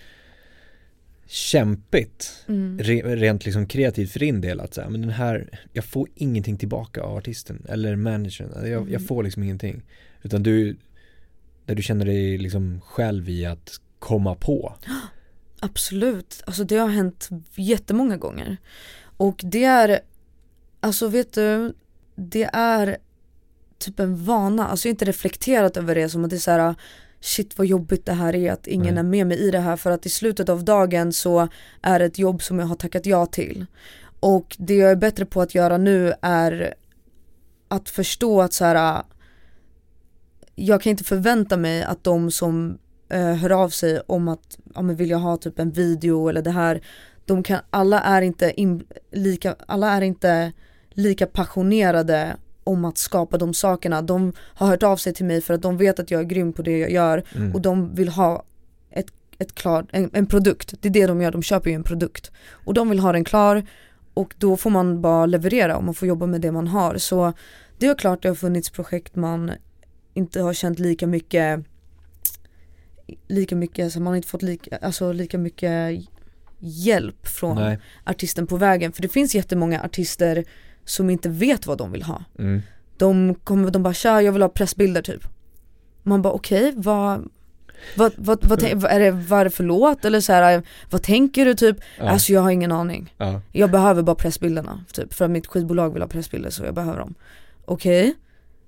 [1.27, 2.79] kämpigt Mm.
[2.79, 6.57] re, rent liksom kreativt för din del att säga, men den här, jag får ingenting
[6.59, 9.05] tillbaka av artisten eller managern, jag, jag Mm.
[9.05, 9.83] får liksom ingenting.
[10.23, 10.77] Utan du,
[11.67, 14.75] där du känner dig liksom själv i att komma på.
[15.61, 18.57] Absolut, alltså det har hänt jättemånga gånger.
[19.17, 20.01] Och det är,
[20.81, 21.75] alltså vet du,
[22.15, 22.97] det är
[23.79, 26.51] typ en vana, alltså jag har inte reflekterat över det som att det är så
[26.51, 26.75] här
[27.21, 29.77] shit vad jobbigt det här är att ingen är med mig i det här.
[29.77, 31.49] För att i slutet av dagen så
[31.83, 33.67] är det ett jobb som jag har tackat ja till.
[34.21, 36.75] Och det jag är bättre på att göra nu är
[37.69, 39.03] att förstå att så här
[40.55, 44.83] jag kan inte förvänta mig att de som eh, hör av sig om att, ja
[44.83, 46.81] men vill jag ha typ en video eller det här,
[47.27, 50.53] de kan, alla är inte in, lika, alla är inte
[50.91, 54.03] lika passionerade om att skapa de sakerna.
[54.03, 56.53] De har hört av sig till mig för att de vet att jag är grym
[56.53, 57.55] på det jag gör Mm.
[57.55, 58.45] och de vill ha
[58.91, 59.07] ett,
[59.39, 60.75] ett klart, en, en produkt.
[60.81, 62.31] Det är det de gör, de köper ju en produkt.
[62.51, 63.67] Och de vill ha den klar
[64.15, 66.99] och då får man bara leverera och man får jobba med det man har.
[66.99, 67.33] Så
[67.79, 69.53] det är klart det har funnits projekt man
[70.15, 71.65] inte har känt lika mycket
[73.27, 76.05] lika mycket, så man har inte fått lika, alltså lika mycket
[76.63, 77.79] hjälp från Nej.
[78.05, 78.93] artisten på vägen.
[78.93, 80.45] För det finns jättemånga artister
[80.85, 82.25] som inte vet vad de vill ha.
[82.39, 82.63] Mm.
[82.97, 85.23] De kommer, de bara tja jag vill ha pressbilder typ.
[86.03, 87.29] Man bara okej, vad,
[87.97, 90.05] vad, vad, vad, tän- är det, vad är det för låt?
[90.05, 91.77] Eller så här, vad tänker du typ?
[91.99, 92.09] Ja.
[92.09, 93.15] Alltså jag har ingen aning.
[93.19, 93.41] ja.
[93.53, 96.99] Jag behöver bara pressbilderna typ, för att mitt skivbolag vill ha pressbilder så jag behöver
[96.99, 97.15] dem.
[97.65, 98.15] Okej,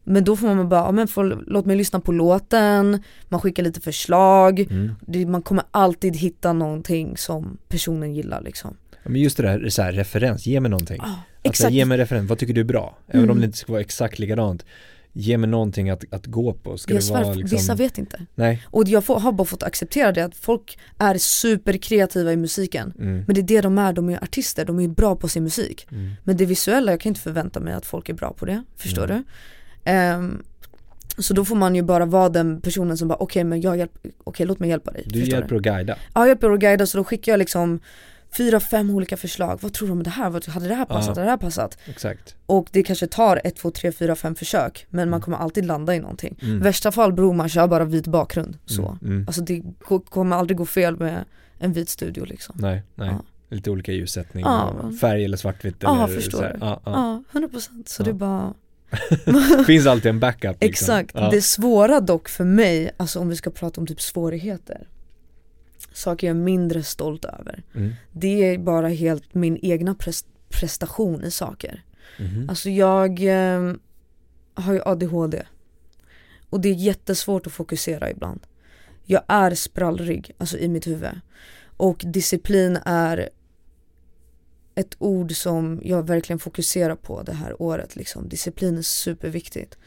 [0.05, 3.63] men då får man bara, ja, men får, låt mig lyssna på låten, man skickar
[3.63, 4.95] lite förslag, Mm.
[5.07, 8.77] det, man kommer alltid hitta någonting som personen gillar liksom.
[8.91, 11.01] Ja, Men just det där, så här, referens, ge mig någonting.
[11.01, 11.73] Ah, Alltså, exakt.
[11.73, 12.99] ge mig referens, vad tycker du är bra?
[13.09, 13.41] Även om Mm.
[13.41, 14.65] det inte ska vara exakt likadant.
[15.17, 16.79] Ge mig någonting att, att gå på.
[16.79, 17.57] Ska jag det vara svär, liksom...
[17.59, 18.27] vissa vet inte.
[18.35, 18.63] Nej.
[18.67, 22.93] Och jag får, har bara fått acceptera det att folk är superkreativa i musiken.
[22.99, 23.25] Mm.
[23.27, 25.87] Men det är det de är, de är artister, de är bra på sin musik.
[25.91, 26.11] Mm.
[26.25, 29.05] Men det visuella, jag kan inte förvänta mig att folk är bra på det, förstår
[29.05, 29.17] Mm.
[29.17, 29.25] du?
[29.85, 30.43] Ehm,
[31.19, 34.11] så då får man ju bara vara den personen som bara okej men jag hjälper,
[34.25, 35.05] okej låt mig hjälpa dig.
[35.07, 35.97] Du hjälper att guida.
[36.15, 37.81] Ja jag hjälper och guida så då skickar jag liksom
[38.37, 39.59] fyra, fem olika förslag.
[39.63, 40.51] Vad tror du om det här?
[40.51, 41.07] Hade det här passat?
[41.07, 41.11] Ja.
[41.13, 41.79] Hade det här passat?
[41.87, 42.35] Exakt.
[42.47, 45.21] Och det kanske tar ett, två, tre, fyra, fem försök men man Mm.
[45.25, 46.37] kommer alltid landa i någonting.
[46.43, 46.61] Mm.
[46.61, 48.59] Värsta fall bror man kör bara vit bakgrund.
[48.67, 48.83] Så.
[49.03, 49.13] Mm.
[49.15, 49.25] Mm.
[49.27, 49.63] Alltså det
[50.11, 51.25] kommer aldrig gå fel med
[51.59, 52.55] en vit studio liksom.
[52.59, 53.09] Nej, nej.
[53.09, 53.23] Ja.
[53.57, 54.63] Lite olika ljussättning, Ja.
[54.65, 56.53] och färg eller svartvitt Ja, eller förstår så här.
[56.53, 56.59] du.
[56.61, 57.23] Ja, ja.
[57.33, 58.55] Ja, 100% så det är bara
[59.67, 60.69] Finns alltid en backup liksom.
[60.69, 61.31] Exakt, Ja.
[61.31, 64.89] det svåra dock för mig, alltså om vi ska prata om typ svårigheter
[65.93, 67.93] Saker jag är mindre stolt över Mm.
[68.13, 71.83] Det är bara helt min egna pres- prestation i saker
[72.19, 72.49] Mhm.
[72.51, 73.73] Alltså jag eh,
[74.55, 75.43] har ju ADHD
[76.51, 78.41] Och det är jättesvårt att fokusera ibland
[79.05, 81.21] Jag är sprallrig, alltså i mitt huvud
[81.77, 83.29] Och disciplin är
[84.75, 88.29] ett ord som jag verkligen fokuserar på det här året liksom.
[88.29, 89.79] Disciplin är superviktigt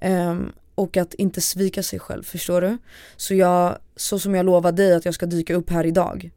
[0.00, 2.78] Um, Och att inte svika sig själv, förstår du?
[3.16, 6.30] Så jag, så som jag lovade dig att jag ska dyka upp här idag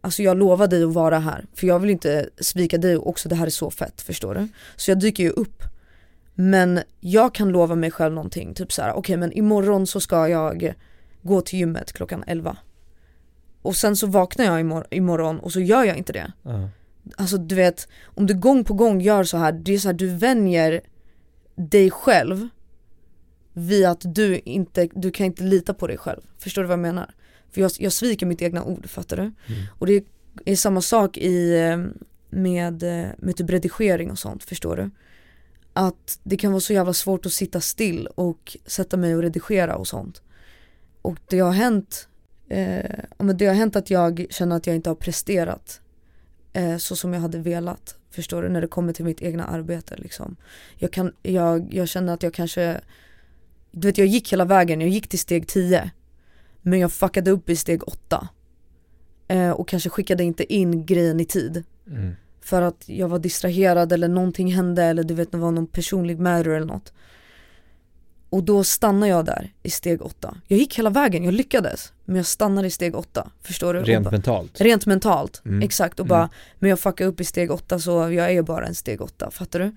[0.00, 3.34] Alltså jag lovar dig att vara här, för jag vill inte svika dig också, det
[3.34, 4.48] här är så fett, förstår du?
[4.76, 5.62] Så jag dyker ju upp
[6.34, 10.28] Men jag kan lova mig själv någonting, typ så här: okej men imorgon så ska
[10.28, 10.74] jag
[11.22, 12.56] gå till gymmet klockan 11
[13.62, 16.68] Och sen så vaknar jag imor- imorgon och så gör jag inte det Ja.
[17.16, 19.94] Alltså du vet, om du gång på gång gör så här, det är så här
[19.94, 20.80] du vänjer
[21.56, 22.48] dig själv
[23.52, 26.20] vid att du inte, du kan inte lita på dig själv.
[26.38, 27.14] Förstår du vad jag menar?
[27.50, 29.22] För jag, jag sviker mitt egna ord, fattar du?
[29.22, 29.34] Mm.
[29.78, 30.04] Och det
[30.44, 31.78] är samma sak i, eh,
[32.30, 34.90] med, eh, med typ redigering och sånt, förstår du?
[35.72, 39.76] Att det kan vara så jävla svårt att sitta still och sätta mig och redigera
[39.76, 40.22] och sånt.
[41.02, 42.08] Och det har hänt,
[42.48, 45.80] eh, det har hänt att jag känner att jag inte har presterat
[46.56, 47.96] eh, så som jag hade velat.
[48.10, 48.48] Förstår du?
[48.48, 50.36] När det kommer till mitt egna arbete liksom.
[50.76, 52.80] Jag, kan, jag, jag känner att jag kanske,
[53.70, 55.90] du vet jag gick hela vägen, jag gick till steg 10
[56.62, 58.28] men jag fuckade upp i steg 8
[59.28, 62.14] eh, och kanske skickade inte in grejen i tid Mm.
[62.40, 66.18] för att jag var distraherad eller någonting hände eller du vet det var någon personlig
[66.18, 66.92] matter eller något.
[68.36, 70.36] Och då stannade jag där i steg 8.
[70.46, 71.92] Jag gick hela vägen, jag lyckades.
[72.04, 73.80] Men jag stannade i steg 8, förstår du?
[73.82, 74.60] Rent bara- mentalt.
[74.60, 75.62] Rent mentalt, Mm.
[75.62, 76.00] exakt.
[76.00, 76.08] Och Mm.
[76.08, 76.28] bara,
[76.58, 79.58] men jag fuckade upp i steg 8 så jag är bara en steg 8, fattar
[79.58, 79.76] du?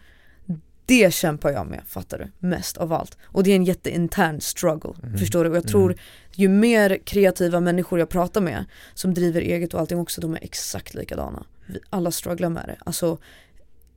[0.86, 2.48] Det kämpar jag med, fattar du?
[2.48, 3.18] Mest av allt.
[3.26, 5.18] Och det är en jätteintern struggle, Mm.
[5.18, 5.50] förstår du?
[5.50, 5.96] Och jag tror
[6.36, 10.40] ju mer kreativa människor jag pratar med som driver eget och allting också, de är
[10.44, 11.46] exakt likadana.
[11.68, 12.76] Vi alla strugglar med det.
[12.86, 13.18] Alltså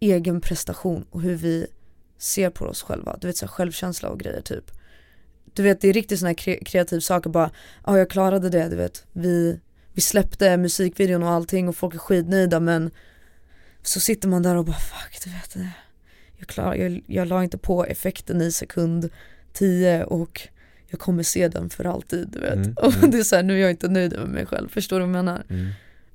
[0.01, 1.67] egen prestation och hur vi
[2.23, 3.17] ser på oss själva.
[3.21, 4.71] Du vet så här, självkänsla och grejer typ.
[5.55, 7.51] Du vet det är riktigt sån här kre- kreativ saker bara,
[7.87, 9.07] ja jag klarade det du vet.
[9.13, 9.61] Vi,
[9.93, 12.91] vi släppte musikvideon och allting och folk är skitnöjda men
[13.83, 15.57] så sitter man där och bara fuck du vet.
[16.39, 19.11] Jag, klar, jag, jag la inte på effekten i sekund
[19.53, 20.49] 10 och
[20.89, 22.55] jag kommer se den för alltid du vet.
[22.55, 23.11] Mm, Och mm.
[23.11, 25.17] det är så här, nu är jag inte nöjd med mig själv, förstår du vad
[25.17, 25.43] jag menar?
[25.51, 25.67] Mm.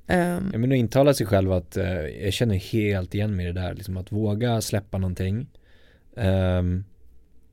[0.07, 3.51] Ehm, Ja men att intala sig själv att eh, jag känner helt igen mig i
[3.51, 5.47] det där, liksom att våga släppa någonting.
[6.17, 6.83] Ehm,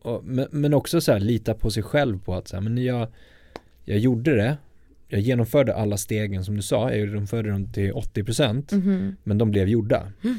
[0.03, 2.85] och, men, men också så här lita på sig själv på att så här, men
[2.85, 3.09] jag,
[3.85, 4.57] jag gjorde det,
[5.09, 9.17] jag genomförde alla stegen som du sa, jag genomförde dem till 80% mhm.
[9.25, 10.13] men de blev gjorda.
[10.25, 10.39] Mm.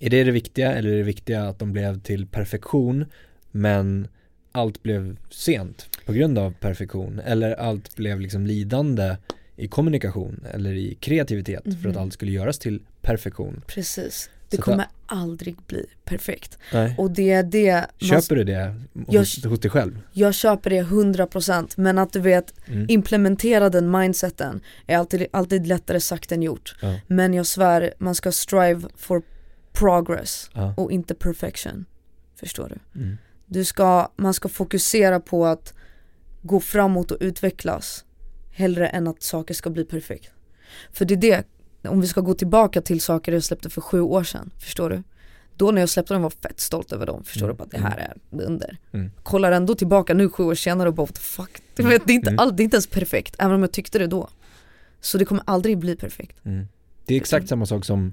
[0.00, 3.04] Är det det viktiga eller är det viktiga att de blev till perfektion
[3.50, 4.08] men
[4.52, 9.16] allt blev sent på grund av perfektion eller allt blev liksom lidande
[9.56, 12.02] i kommunikation eller i kreativitet för att Mhm.
[12.02, 13.62] allt skulle göras till perfektion.
[13.66, 14.30] Precis.
[14.50, 16.58] Det kommer aldrig bli perfekt.
[16.72, 16.94] Nej.
[16.98, 18.74] Och det är det, man, Köper du det
[19.08, 19.98] Jag- hos, hos dig själv?
[20.12, 22.86] jag köper det 100% men att du vet Mm.
[22.88, 26.76] implementera den mindseten är alltid, alltid lättare sagt än gjort.
[26.82, 27.00] Ja.
[27.06, 29.22] Men jag svär, man ska strive for
[29.72, 30.74] progress Ja.
[30.76, 31.84] och inte perfection.
[32.40, 33.00] Förstår du?
[33.00, 33.18] Mm.
[33.46, 35.74] du ska, man ska fokusera på att
[36.42, 38.04] gå framåt och utvecklas
[38.52, 40.30] hellre än att saker ska bli perfekt.
[40.92, 41.44] För det är det,
[41.88, 45.02] om vi ska gå tillbaka till saker jag släppte för sju år sedan, förstår du?
[45.56, 47.58] Då när jag släppte dem var jag fett stolt över dem, förstår Mm, du?
[47.58, 48.76] Bara, det här är under.
[48.92, 49.10] Mm.
[49.22, 51.62] Kollar ändå tillbaka nu sju år senare och bara what the fuck.
[51.76, 52.38] Du vet, det, är inte Mm.
[52.38, 54.28] all, det är inte ens perfekt, även om jag tyckte det då.
[55.00, 56.44] Så det kommer aldrig bli perfekt.
[56.44, 56.66] Mm.
[57.04, 58.12] Det är exakt samma sak som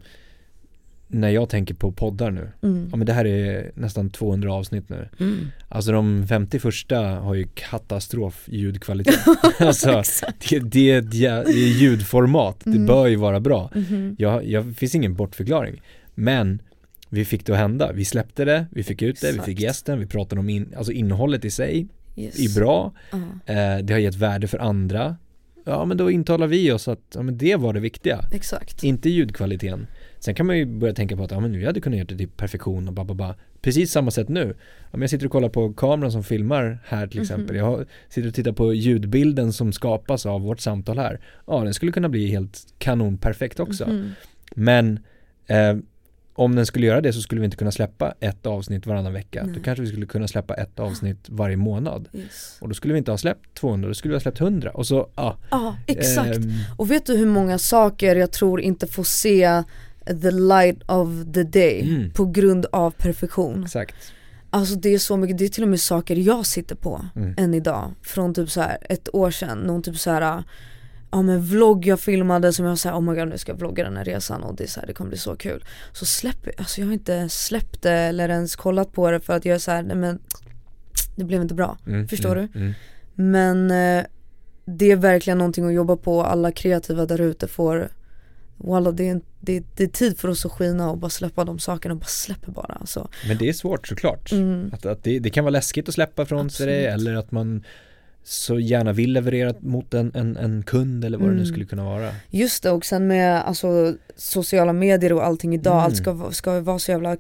[1.14, 2.52] när jag tänker på poddar nu.
[2.62, 2.88] Mm.
[2.92, 5.10] Ja men det här är nästan 200 avsnitt nu.
[5.20, 5.38] Mm.
[5.70, 9.20] Alltså de 50 första har ju katastrof ljudkvalitet.
[9.60, 10.04] alltså
[10.50, 12.86] det, det, är ett det är ljudformat, det Mm.
[12.86, 13.70] bör ju vara bra.
[13.76, 14.16] Mhm.
[14.20, 15.82] Jag, jag finns ingen bortförklaring.
[16.16, 16.62] Men
[17.10, 17.92] vi fick det att hända.
[17.92, 19.60] Vi släppte det, vi fick ut det, vi fick Exakt.
[19.62, 22.40] gästen, vi pratade om in, alltså innehållet i sig Yes.
[22.40, 22.94] är bra.
[23.12, 23.18] Ja.
[23.54, 25.16] Eh, det har gett värde för andra.
[25.66, 28.20] Ja men då intalar vi oss att ja, men det var det viktiga.
[28.34, 28.84] Exakt.
[28.84, 29.88] Inte ljudkvaliteten.
[30.26, 32.18] Sen kan man ju börja tänka på att ja, men vi hade kunnat göra det
[32.18, 33.36] till perfektion och bababa.
[33.62, 34.56] Precis samma sätt nu.
[34.92, 37.56] Om jag sitter och kollar på kameran som filmar här till exempel.
[37.56, 37.56] Mhm.
[37.56, 41.20] Jag har, sitter och tittar på ljudbilden som skapas av vårt samtal här.
[41.48, 43.88] Ja, den skulle kunna bli helt kanonperfekt också.
[43.88, 44.12] Mhm.
[44.56, 45.00] Men
[45.48, 45.76] eh,
[46.34, 49.44] om den skulle göra det så skulle vi inte kunna släppa ett avsnitt varannan vecka.
[49.44, 49.56] Nej.
[49.56, 52.10] Då kanske vi skulle kunna släppa ett avsnitt varje månad.
[52.14, 52.58] Yes.
[52.62, 54.72] Och då skulle vi inte ha släppt 200, då skulle vi ha släppt 100.
[54.72, 55.38] Och så, ja.
[55.52, 56.38] Ja, exakt.
[56.38, 59.64] ehm, Och vet du hur många saker jag tror inte får se
[60.06, 62.12] the light of the day Mm.
[62.12, 63.64] på grund av perfektion?
[63.64, 63.96] exakt.
[64.50, 67.34] Alltså det är så mycket, det är till och med saker jag sitter på Mm.
[67.38, 67.92] än idag.
[68.02, 70.44] Från typ så här ett år sedan, någon typ så här
[71.12, 73.84] ja men vlogg jag filmade som jag sa oh my god nu ska jag vlogga
[73.84, 75.64] den här resan och det är så här, det kommer bli så kul.
[75.92, 79.46] Så släpper alltså jag har inte släppt det eller ens kollat på det för att
[79.46, 80.20] jag är så här, nej men
[81.16, 81.78] det blev inte bra.
[81.88, 82.74] Mm, Förstår mm, Mm.
[83.16, 84.06] Men eh,
[84.66, 87.90] det är verkligen någonting att jobba på, alla kreativa där ute får
[88.58, 91.60] Walla det är, det, det är tid för oss att skina och bara släppa de
[91.60, 93.10] sakerna, bara släpper bara alltså.
[93.28, 94.32] Men det är svårt såklart.
[94.32, 94.70] Mm.
[94.74, 97.08] Att, att det, det kan vara läskigt att släppa från sig det Absolut.
[97.08, 97.64] eller att man
[98.24, 101.46] så gärna vill leverera mot en, en, en kund eller vad det nu Mm.
[101.46, 102.12] skulle kunna vara.
[102.30, 105.86] Just det och sen med alltså sociala medier och allting idag, Mm.
[105.86, 107.18] allt ska, va- ska vara så jävla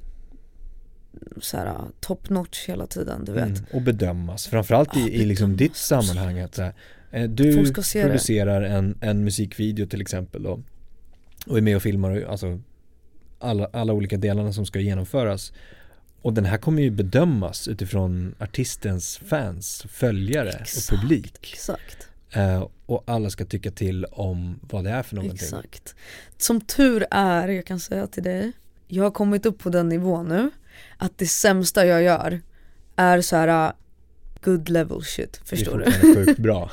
[1.41, 3.43] så här, top notch hela tiden du vet.
[3.43, 3.63] Mm.
[3.73, 6.73] Och bedömas, framförallt i, Ja, i liksom ditt sammanhang att så här,
[7.11, 7.73] eh, du det.
[7.97, 10.59] producerar en, en musikvideo till exempel då,
[11.45, 12.59] och är med och filmar alltså
[13.39, 15.53] alla, alla olika delarna som ska genomföras
[16.23, 21.53] och den här kommer ju bedömas utifrån artistens fans, följare Exakt, och publik.
[21.53, 22.07] Exakt.
[22.31, 25.45] Eh, och alla ska tycka till om vad det är för någonting.
[25.45, 25.95] Exakt.
[26.37, 28.51] Som tur är, jag kan säga till dig,
[28.87, 30.51] jag har kommit upp på den nivån nu
[30.97, 32.41] att det sämsta jag gör
[32.95, 33.73] är så här uh,
[34.43, 35.91] good level shit, förstår det du?
[35.91, 36.71] är fortfarande sjukt bra.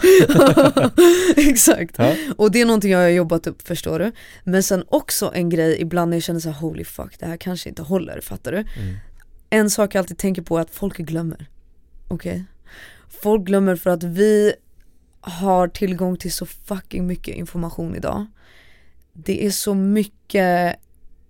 [1.50, 1.94] Exakt.
[1.98, 2.16] Ja.
[2.36, 4.12] Och det är någonting jag har jobbat upp, förstår du?
[4.44, 7.36] Men sen också en grej ibland när jag känner så här, holy fuck, det här
[7.36, 8.58] kanske inte håller, fattar du?
[8.58, 8.96] Mm.
[9.50, 11.46] En sak jag alltid tänker på är att folk glömmer.
[12.08, 12.44] Okej?
[13.08, 14.52] Folk glömmer för att vi
[15.20, 18.26] har tillgång till så fucking mycket information idag.
[19.12, 20.76] Det är så mycket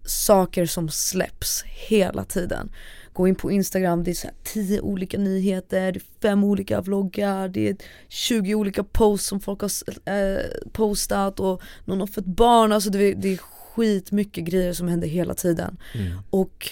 [0.05, 2.73] saker som släpps hela tiden.
[3.13, 7.69] Gå in på Instagram, det är så här 10 olika nyheter, fem olika vloggar, det
[7.69, 7.77] är
[8.09, 9.71] 20 olika posts som folk har
[10.05, 14.89] eh, postat och någon har fått barn, alltså det är, det är skitmycket grejer som
[14.89, 15.77] händer hela tiden.
[15.95, 16.19] Mm.
[16.31, 16.71] Och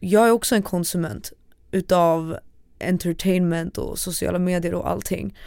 [0.00, 1.32] jag är också en konsument
[1.70, 2.38] utav
[2.80, 5.38] entertainment och sociala medier och allting.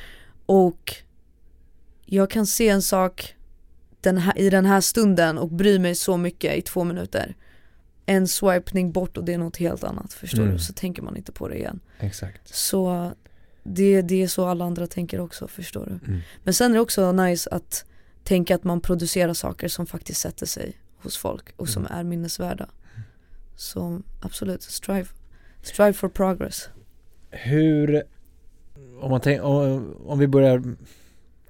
[0.46, 0.94] Och
[2.06, 3.36] jag kan se en sak
[4.02, 7.36] den här, i den här stunden och bry mig så mycket i två minuter.
[8.06, 10.54] En swipning bort och det är något helt annat, förstår Mm.
[10.54, 10.60] du?
[10.60, 11.80] Så tänker man inte på det igen.
[12.00, 12.56] Exakt.
[12.56, 13.12] Så
[13.64, 16.08] det, det är så alla andra tänker också, förstår du?
[16.12, 16.22] Mm.
[16.44, 17.86] Men sen är det också nice att
[18.24, 21.98] tänka att man producerar saker som faktiskt sätter sig hos folk och som Mm.
[22.00, 22.70] är minnesvärda.
[23.56, 25.08] Så absolut, strive.
[25.62, 26.70] Strive for progress.
[27.32, 28.04] Hur,
[29.02, 30.64] om, man tänk, om, om vi börjar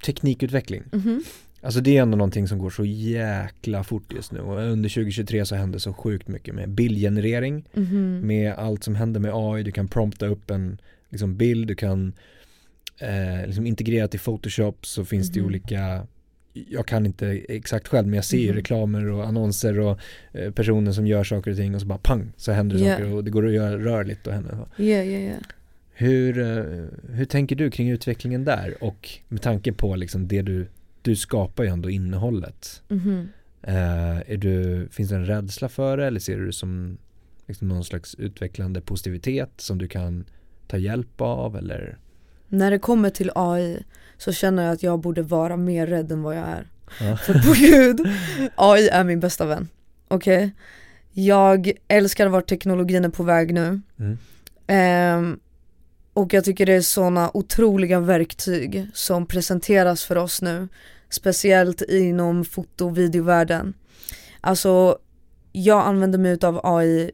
[0.06, 0.84] teknikutveckling.
[0.92, 1.24] Mhm.
[1.66, 5.46] Alltså det är ändå någonting som går så jäkla fort just nu och under 2023
[5.46, 8.20] så händer så sjukt mycket med bildgenerering, Mhm.
[8.28, 10.78] med allt som händer med AI, du kan prompta upp en
[11.10, 12.14] liksom, bild, du kan
[13.00, 15.50] eh, liksom integrerat i Photoshop så finns det ju Mhm.
[15.50, 16.08] olika
[16.70, 18.56] jag kan inte exakt själv men jag ser ju Mhm.
[18.56, 20.00] reklamer och annonser och
[20.34, 22.98] eh, personer som gör saker och ting och så bara pang så händer det Yeah.
[23.00, 24.58] saker och det går att göra rörligt och händer.
[24.78, 25.36] Ja, ja, ja.
[25.94, 26.84] Hur, eh,
[27.16, 30.68] hur tänker du kring utvecklingen där och med tanke på liksom det du,
[31.06, 32.82] du skapar ju ändå innehållet.
[32.88, 33.30] Mhm.
[33.62, 36.98] Eh, är du, finns det en rädsla för det eller ser du det som
[37.46, 40.26] liksom någon slags utvecklande positivitet som du kan
[40.68, 41.98] ta hjälp av eller?
[42.48, 43.84] När det kommer till AI
[44.18, 46.68] så känner jag att jag borde vara mer rädd än vad jag är.
[47.00, 47.18] Ja.
[47.26, 48.08] För på gud,
[48.56, 49.68] AI är min bästa vän.
[50.08, 50.52] Okej?
[51.12, 53.82] Jag älskar vart teknologin är på väg nu.
[54.00, 54.18] Mm.
[54.68, 55.40] Ehm,
[56.14, 60.68] och jag tycker det är sådana otroliga verktyg som presenteras för oss nu.
[61.16, 63.74] Speciellt inom foto och videovärlden.
[64.42, 64.98] Alltså,
[65.52, 67.12] jag använder mig av AI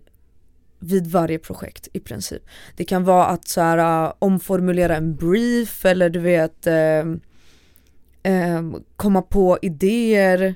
[0.80, 2.42] vid varje projekt i princip.
[2.76, 7.20] Det kan vara att så här, äh, omformulera en brief eller du vet ehm,
[8.24, 10.56] ehm, komma på idéer,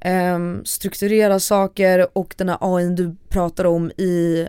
[0.00, 4.48] ehm, strukturera saker och den här AI du pratar om i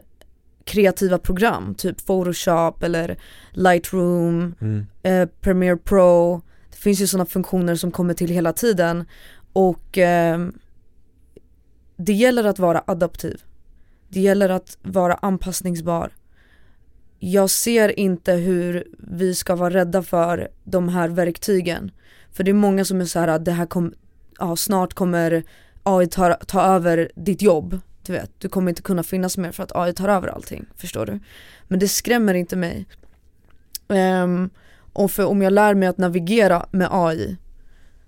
[0.63, 3.17] kreativa program, typ Photoshop eller
[3.51, 4.85] Lightroom, Mm.
[5.03, 6.41] eh, Premiere Pro.
[6.77, 9.05] Det finns ju sådana funktioner som kommer till hela tiden
[9.53, 10.47] och eh,
[11.97, 13.41] det gäller att vara adaptiv.
[14.09, 16.11] Det gäller att vara anpassningsbar.
[17.19, 21.91] Jag ser inte hur vi ska vara rädda för de här verktygen.
[22.31, 23.93] För det är många som är så här, ah, det här kom,
[24.39, 25.43] ja, snart kommer
[25.83, 27.79] AI ta, ta över ditt jobb.
[28.05, 30.65] Du vet, du kommer inte kunna finnas mer för att AI tar över allting.
[30.75, 31.19] Förstår du?
[31.67, 32.87] Men det skrämmer inte mig.
[33.87, 34.49] Um,
[34.97, 37.37] och för om jag lär mig att navigera med AI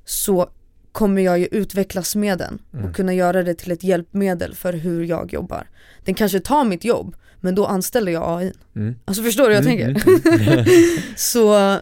[0.06, 0.50] så
[0.92, 2.86] kommer jag ju utvecklas med den Mm.
[2.86, 5.68] och kunna göra det till ett hjälpmedel för hur jag jobbar.
[6.06, 8.54] Den kanske tar mitt jobb, men då anställer jag AI.
[8.76, 8.96] Mm.
[9.06, 10.50] Alltså förstår du hur jag Mm, tänker?
[10.52, 10.66] mm,
[11.16, 11.78] så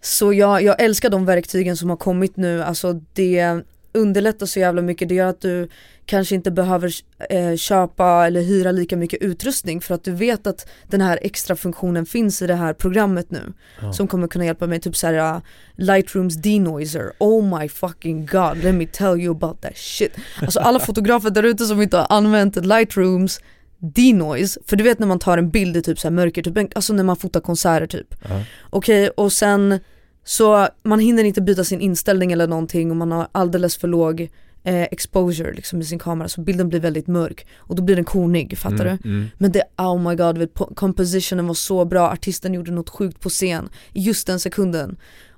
[0.00, 3.60] så jag, jag älskar de verktygen som har kommit nu, alltså det
[3.94, 5.68] underlättar så jävla mycket, det gör att du
[6.06, 6.92] kanske inte behöver
[7.30, 11.56] eh, köpa eller hyra lika mycket utrustning för att du vet att den här extra
[11.56, 13.92] funktionen finns i det här programmet nu Ja.
[13.92, 15.40] som kommer kunna hjälpa mig, typ såhär uh,
[15.76, 20.12] Lightrooms denoiser, oh my fucking god, let me tell you about that shit.
[20.40, 23.40] Alltså alla fotografer där ute som inte har använt Lightrooms
[23.78, 26.76] denoise, för du vet när man tar en bild i typ så här mörker, typ,
[26.76, 28.14] alltså när man fotar konserter typ.
[28.28, 28.44] Ja.
[28.70, 29.80] Okej, och sen
[30.24, 34.20] så man hinner inte byta sin inställning eller någonting och man har alldeles för låg
[34.64, 38.04] eh, exposure liksom i sin kamera så bilden blir väldigt mörk och då blir den
[38.04, 39.08] konig, fattar Mm, du?
[39.08, 39.26] mm.
[39.38, 43.68] Men det, oh my god, compositionen var så bra, artisten gjorde något sjukt på scen
[43.92, 44.96] i just den sekunden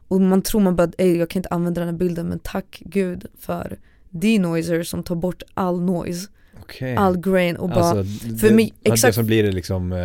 [0.09, 3.27] Och man tror man bara, jag kan inte använda den här bilden men tack gud
[3.41, 3.79] för
[4.11, 6.29] denoiser som tar bort all noise,
[6.63, 6.97] Okej.
[6.97, 8.05] all grain och bara Alltså,
[8.39, 9.99] för det, mig- ja, det exakt- som blir det liksom eh,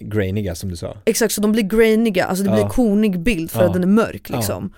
[0.00, 0.96] grainiga som du sa.
[1.04, 2.68] Exakt, så de blir grainiga, alltså det blir Ja.
[2.68, 3.66] konig bild för Ja.
[3.66, 4.36] att den är mörk Ja.
[4.36, 4.72] liksom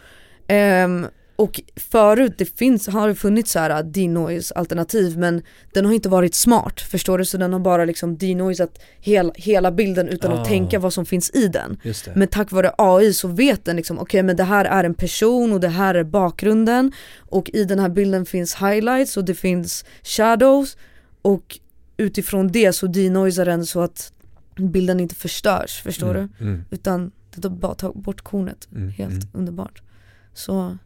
[0.48, 1.06] Ehm,
[1.36, 5.42] Och förut det finns, har det funnits så här denoise alternativ men
[5.72, 7.24] den har inte varit smart, förstår du?
[7.24, 10.40] Så den har bara liksom denoisat hel, hela bilden utan Ah.
[10.42, 11.76] att tänka vad som finns i den.
[12.14, 15.52] Men tack vare AI så vet den liksom, okej men det här är en person
[15.52, 19.84] och det här är bakgrunden och i den här bilden finns highlights och det finns
[20.02, 20.76] shadows
[21.22, 21.58] och
[21.96, 24.12] utifrån det så denoisar den så att
[24.56, 26.44] bilden inte förstörs, förstår Mm, du?
[26.44, 29.28] Mm, Utan det tar bara tar bort kornet, mm, helt mm.
[29.32, 29.82] underbart.
[30.34, 30.78] Så,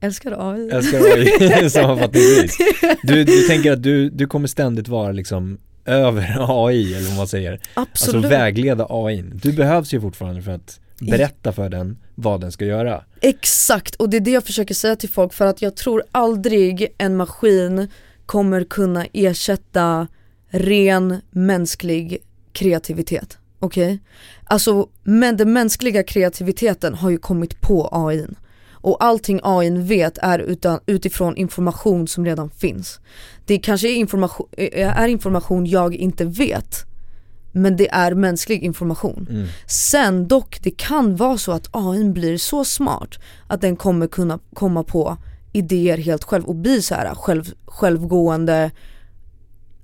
[0.00, 0.70] älskar AI.
[0.70, 2.56] Älskar AI sammanfattningsvis.
[3.02, 7.28] Du, du tänker att du, du kommer ständigt vara liksom över AI eller vad man
[7.28, 7.60] säger.
[7.74, 8.24] Absolut.
[8.24, 9.22] Alltså vägleda AI.
[9.34, 13.04] Du behövs ju fortfarande för att berätta för den vad den ska göra.
[13.20, 16.94] Exakt, och det är det jag försöker säga till folk för att jag tror aldrig
[16.98, 17.88] en maskin
[18.26, 20.08] kommer kunna ersätta
[20.48, 22.18] ren mänsklig
[22.54, 23.38] kreativitet.
[23.58, 24.02] Okej?
[24.44, 28.26] Alltså, men den mänskliga kreativiteten har ju kommit på AI.
[28.72, 33.00] Och allting AI vet är utan, utifrån information som redan finns.
[33.46, 36.84] Det kanske är information, är information jag inte vet,
[37.52, 39.26] men det är mänsklig information.
[39.30, 39.46] Mm.
[39.66, 44.38] Sen dock, det kan vara så att AI blir så smart att den kommer kunna
[44.54, 45.16] komma på
[45.52, 48.70] idéer helt själv och bli så här själv, självgående,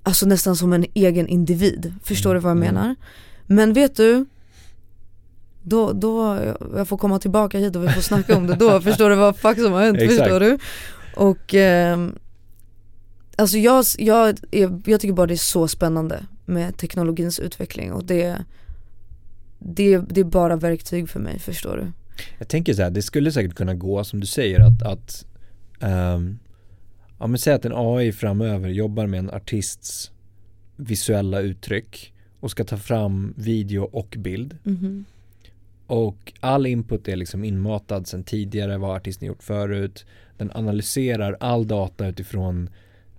[0.02, 1.94] alltså nästan som en egen individ.
[2.04, 2.74] Förstår du vad jag Mm.
[2.74, 2.94] menar?
[3.46, 4.26] Men vet du,
[5.62, 6.38] då, då,
[6.76, 9.36] jag får komma tillbaka hit och vi får snacka om det då, förstår du vad
[9.36, 10.18] fuck som har hänt, Exakt.
[10.20, 10.58] förstår du?
[11.16, 12.14] Och ehm,
[13.36, 14.38] Alltså jag, jag,
[14.84, 18.44] jag tycker bara det är så spännande med teknologins utveckling och det,
[19.58, 21.92] det, det är bara verktyg för mig, förstår du?
[22.38, 25.24] Jag tänker så här, det skulle säkert kunna gå som du säger att, att
[25.80, 26.38] ehm,
[27.20, 30.10] ja men säg att en AI framöver jobbar med en artists
[30.76, 35.04] visuella uttryck och ska ta fram video och bild Mhm.
[35.86, 40.06] och all input är liksom inmatad sedan tidigare, vad artisten gjort förut.
[40.38, 42.70] Den analyserar all data utifrån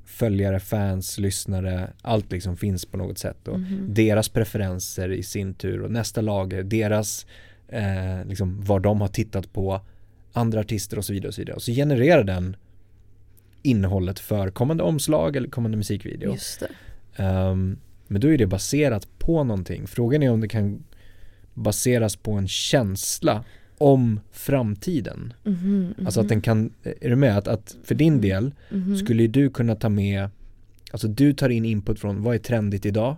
[0.06, 3.58] följare, fans, lyssnare, allt liksom finns på något sätt då.
[3.58, 3.86] Mhm.
[3.94, 7.26] Deras preferenser i sin tur och nästa lager, deras,
[7.68, 9.82] eh, liksom vad de har tittat på,
[10.34, 11.56] andra artister och så vidare och så vidare.
[11.56, 12.56] Och så genererar den
[13.62, 16.36] innehållet för kommande omslag eller kommande musikvideo.
[17.16, 19.88] Ehm, men då är det baserat på någonting.
[19.88, 20.84] Frågan är om det kan
[21.54, 23.44] baseras på en känsla
[23.78, 25.34] om framtiden.
[25.44, 27.38] Mhm, Alltså att mhm, den kan, är du med?
[27.38, 28.98] Att, att för din del mhm.
[28.98, 30.30] skulle ju du kunna ta med,
[30.92, 33.16] alltså du tar in input från vad är trendigt idag?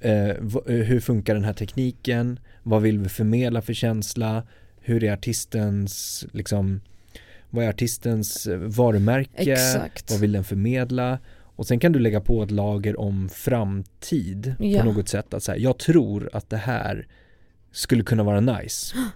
[0.00, 0.36] Eh, eh,
[0.66, 2.40] hur funkar den här tekniken?
[2.62, 4.42] Vad vill vi förmedla för känsla?
[4.80, 6.80] Hur är artistens, liksom,
[7.50, 9.52] vad är artistens eh, varumärke?
[9.52, 10.10] Exakt.
[10.10, 11.18] Vad vill den förmedla?
[11.38, 14.80] Och sen kan du lägga på ett lager om framtid Ja.
[14.80, 15.34] på något sätt.
[15.34, 17.06] Att säga, jag tror att det här
[17.72, 18.96] skulle kunna vara nice.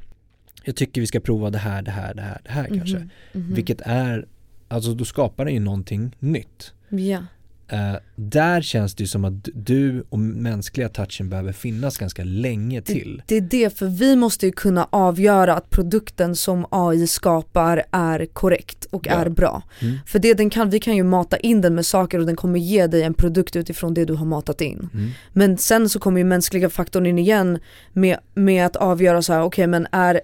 [0.65, 2.97] Jag tycker vi ska prova det här, det här, det här, det här kanske.
[2.97, 3.55] Mhm, mhm.
[3.55, 4.27] Vilket är,
[4.69, 6.73] alltså då skapar den ju någonting nytt.
[6.89, 7.25] Ja,
[7.73, 12.83] Eh, där känns det ju som att du och mänskliga touchen behöver finnas ganska länge
[12.83, 13.23] till.
[13.27, 18.27] det är det för vi måste ju kunna avgöra att produkten som AI skapar är
[18.27, 19.13] korrekt och Ja.
[19.13, 19.63] är bra.
[19.81, 19.99] Mm.
[20.07, 22.59] För det den kan, vi kan ju mata in den med saker och den kommer
[22.59, 24.89] ge dig en produkt utifrån det du har matat in.
[24.95, 25.11] Mm.
[25.33, 27.59] Men sen så kommer ju mänskliga faktorn in igen
[27.93, 30.21] med, med att avgöra så här: okej men är,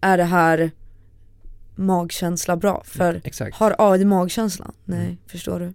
[0.00, 0.70] är det här
[1.76, 2.82] magkänsla bra?
[2.86, 3.56] För Exakt.
[3.56, 4.70] har AI magkänsla?
[4.84, 5.16] Nej, Mm.
[5.26, 5.72] förstår du?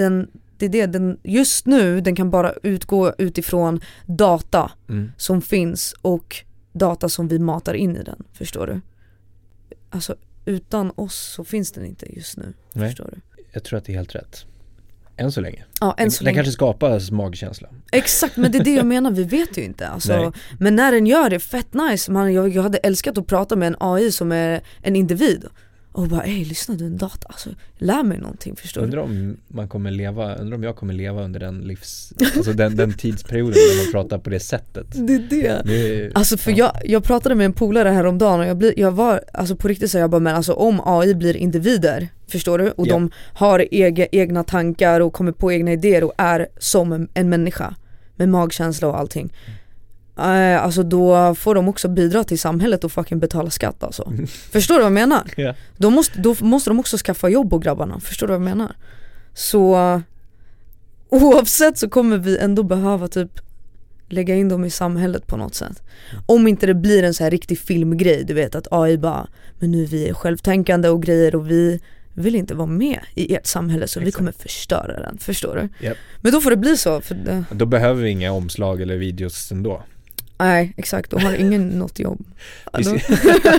[0.00, 0.28] Den,
[0.58, 5.12] det är det, den, just nu den kan bara utgå utifrån data Mm.
[5.16, 6.36] som finns och
[6.72, 8.80] data som vi matar in i den, förstår du?
[9.90, 12.88] Alltså utan oss så finns den inte just nu, Nej.
[12.88, 13.42] förstår du?
[13.52, 14.44] Jag tror att det är helt rätt.
[15.16, 15.64] Än så länge.
[15.80, 16.34] Ja, än så den länge.
[16.36, 17.68] kanske skapar magkänsla.
[17.92, 21.06] Exakt, men det är det jag menar, vi vet ju inte alltså, Men när den
[21.06, 24.32] gör det, fett nice, man, jag, jag hade älskat att prata med en AI som
[24.32, 25.44] är en individ
[25.92, 28.84] Och bara ey lyssna du är en data, alltså lär mig någonting förstår du?
[28.84, 32.76] Undrar om man kommer leva, undrar om jag kommer leva under den livs, alltså den,
[32.76, 34.86] den tidsperioden när man pratar på det sättet.
[35.06, 36.56] Det är det Det är, Alltså för ja.
[36.56, 39.90] jag, jag pratade med en polare häromdagen och jag, blir, jag var, alltså på riktigt
[39.90, 42.70] så jag bara men alltså om AI blir individer, förstår du?
[42.70, 42.92] Och Ja.
[42.92, 47.28] de har ege, egna tankar och kommer på egna idéer och är som en, en
[47.28, 47.74] människa
[48.16, 49.32] med magkänsla och allting
[50.20, 54.12] eh, Alltså då får de också bidra till samhället och fucking betala skatt alltså
[54.52, 55.22] Förstår du vad jag menar?
[55.36, 55.54] Ja.
[55.76, 58.76] Då måste, då måste de också skaffa jobb och grabbarna, förstår du vad jag menar?
[59.34, 60.02] Så
[61.08, 63.40] oavsett så kommer vi ändå behöva typ
[64.08, 65.82] lägga in dem i samhället på något sätt.
[66.26, 69.70] Om inte det blir en så här riktig filmgrej, du vet att AI bara men
[69.70, 71.80] nu vi är självtänkande och grejer och vi
[72.14, 74.18] vill inte vara med i ert samhälle så vi Exakt.
[74.18, 75.86] kommer förstöra den, förstår du?
[75.86, 75.96] Japp.
[76.20, 79.52] Men då får det bli så, för det, Då behöver vi inga omslag eller videos
[79.52, 79.82] ändå.
[80.40, 82.24] Nej exakt, och har ingen något jobb.
[82.72, 83.10] Visst-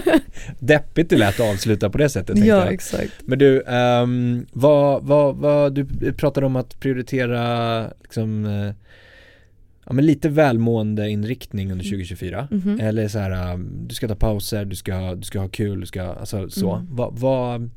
[0.60, 2.74] Deppigt det lät att avsluta på det sättet ja jag.
[2.74, 3.14] exakt.
[3.26, 8.74] Men du, ehm, vad, vad, vad, du pratade om att prioritera liksom, eh,
[9.86, 12.48] ja men lite välmående inriktning under 2024.
[12.52, 12.80] Mhm.
[12.80, 15.86] Eller så här, um, du ska ta pauser, du ska, du ska ha kul, du
[15.86, 16.74] ska, alltså så.
[16.76, 16.88] Mm.
[16.92, 17.70] Vad, vad,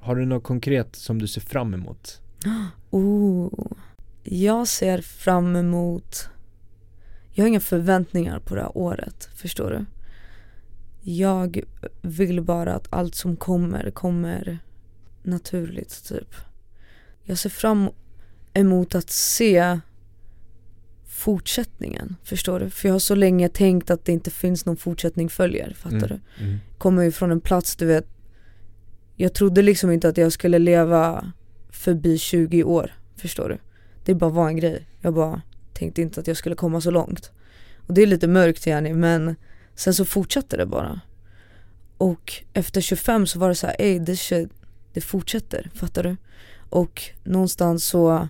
[0.00, 2.20] har du något konkret som du ser fram emot?
[2.94, 3.48] Oh.
[4.24, 6.28] Jag ser fram emot
[7.32, 9.84] Jag har inga förväntningar på det här året, förstår du?
[11.10, 11.62] Jag
[12.02, 14.58] vill bara att allt som kommer, kommer
[15.22, 16.34] naturligt typ
[17.22, 17.90] Jag ser fram
[18.54, 19.80] emot att se
[21.06, 22.70] fortsättningen, förstår du?
[22.70, 26.44] För jag har så länge tänkt att det inte finns någon fortsättning följer, fattar du?
[26.44, 26.58] Mm.
[26.78, 28.06] kommer ju från en plats du vet
[29.16, 31.32] Jag trodde liksom inte att jag skulle leva
[31.70, 33.58] förbi 20 år, förstår du?
[34.04, 35.42] Det bara var en grej, jag bara
[35.82, 37.30] tänkte inte att jag skulle komma så långt
[37.86, 39.36] Och det är lite mörkt yani men
[39.74, 41.00] sen så fortsatte det bara
[41.98, 44.50] Och efter 25 så var det så här, ey this shit,
[44.92, 46.16] det fortsätter, fattar du?
[46.70, 48.28] Och någonstans så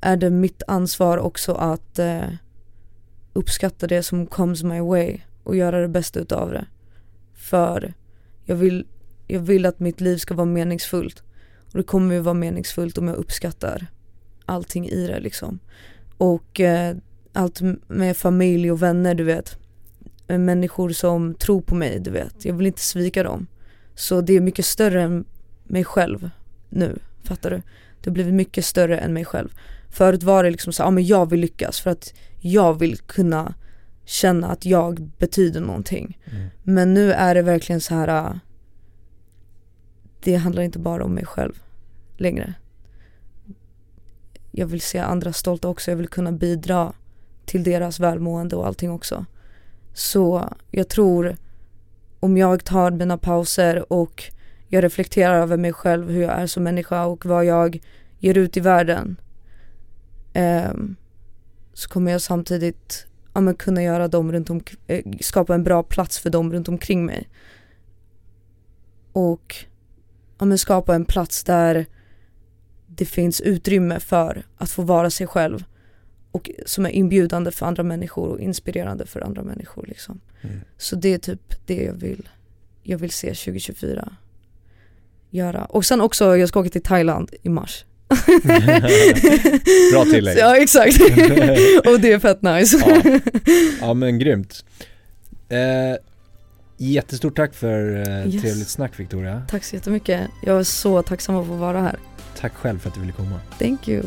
[0.00, 2.28] är det mitt ansvar också att eh,
[3.32, 6.66] uppskatta det som comes my way och göra det bästa utav det
[7.34, 7.94] för
[8.44, 8.86] jag vill,
[9.26, 11.22] jag vill att mitt liv ska vara meningsfullt.
[11.72, 13.86] Och det kommer ju vara meningsfullt om jag uppskattar
[14.48, 15.58] allting i det liksom.
[16.18, 16.96] Och eh,
[17.32, 19.58] allt med familj och vänner du vet.
[20.26, 22.44] Med Människor som tror på mig du vet.
[22.44, 23.46] Jag vill inte svika dem.
[23.94, 25.24] Så det är mycket större än
[25.64, 26.30] mig själv
[26.68, 26.98] nu.
[27.24, 27.56] Fattar du?
[28.00, 29.48] Det har blivit mycket större än mig själv.
[29.90, 33.54] Förut var det liksom så, ja men jag vill lyckas för att jag vill kunna
[34.04, 36.18] känna att jag betyder någonting.
[36.24, 36.48] Mm.
[36.62, 38.08] Men nu är det verkligen så här.
[38.08, 38.36] äh,
[40.20, 41.62] Det handlar inte bara om mig själv
[42.16, 42.54] längre.
[44.58, 46.92] Jag vill se andra stolta också, jag vill kunna bidra
[47.44, 49.26] till deras välmående och allting också.
[49.92, 51.36] Så jag tror
[52.20, 54.24] om jag tar mina pauser och
[54.68, 57.80] jag reflekterar över mig själv, hur jag är som människa och vad jag
[58.18, 59.20] ger ut i världen.
[60.32, 60.96] ehm,
[61.72, 65.82] så kommer jag samtidigt ja, men kunna göra dem runt om, eh, skapa en bra
[65.82, 67.28] plats för dem runt omkring mig.
[69.12, 69.54] Och
[70.38, 71.86] ja, men skapa en plats där
[72.98, 75.64] det finns utrymme för att få vara sig själv
[76.30, 80.20] och som är inbjudande för andra människor och inspirerande för andra människor liksom.
[80.42, 80.60] Mm.
[80.78, 82.28] Så det är typ det jag vill,
[82.82, 84.12] jag vill se 2024
[85.30, 85.64] göra.
[85.64, 87.84] Och sen också, jag ska åka till Thailand i mars.
[89.92, 90.34] Bra tillägg.
[90.34, 91.00] Så, ja exakt,
[91.86, 92.78] och det är fett nice.
[92.86, 93.20] Ja.
[93.80, 94.64] Ja men grymt.
[95.48, 95.58] Eh,
[96.76, 98.42] jättestort tack för eh, Yes.
[98.42, 99.42] trevligt snack Victoria.
[99.48, 100.20] Tack så jättemycket.
[100.46, 101.98] Jag är så tacksam att få vara här.
[102.40, 103.40] Tack själv för att du ville komma.
[103.58, 104.02] Thank you.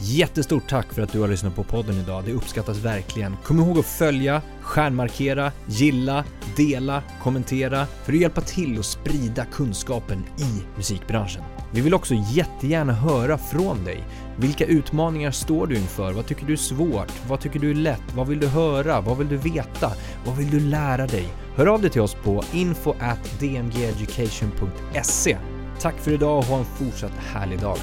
[0.00, 2.24] Jättestort tack för att du har lyssnat på podden idag.
[2.24, 3.36] Det uppskattas verkligen.
[3.44, 6.24] Kom ihåg att följa, stjärnmarkera, gilla,
[6.56, 11.42] dela, kommentera för att hjälpa till att sprida kunskapen i musikbranschen.
[11.72, 14.04] Vi vill också jättegärna höra från dig.
[14.36, 16.12] Vilka utmaningar står du inför?
[16.12, 17.12] Vad tycker du är svårt?
[17.28, 18.14] Vad tycker du är lätt?
[18.14, 19.00] Vad vill du höra?
[19.00, 19.92] Vad vill du veta?
[20.26, 21.28] Vad vill du lära dig?
[21.56, 25.36] Hör av dig till oss på info at dmgeducation.se.
[25.80, 27.78] Tack för idag och ha en fortsatt härlig dag.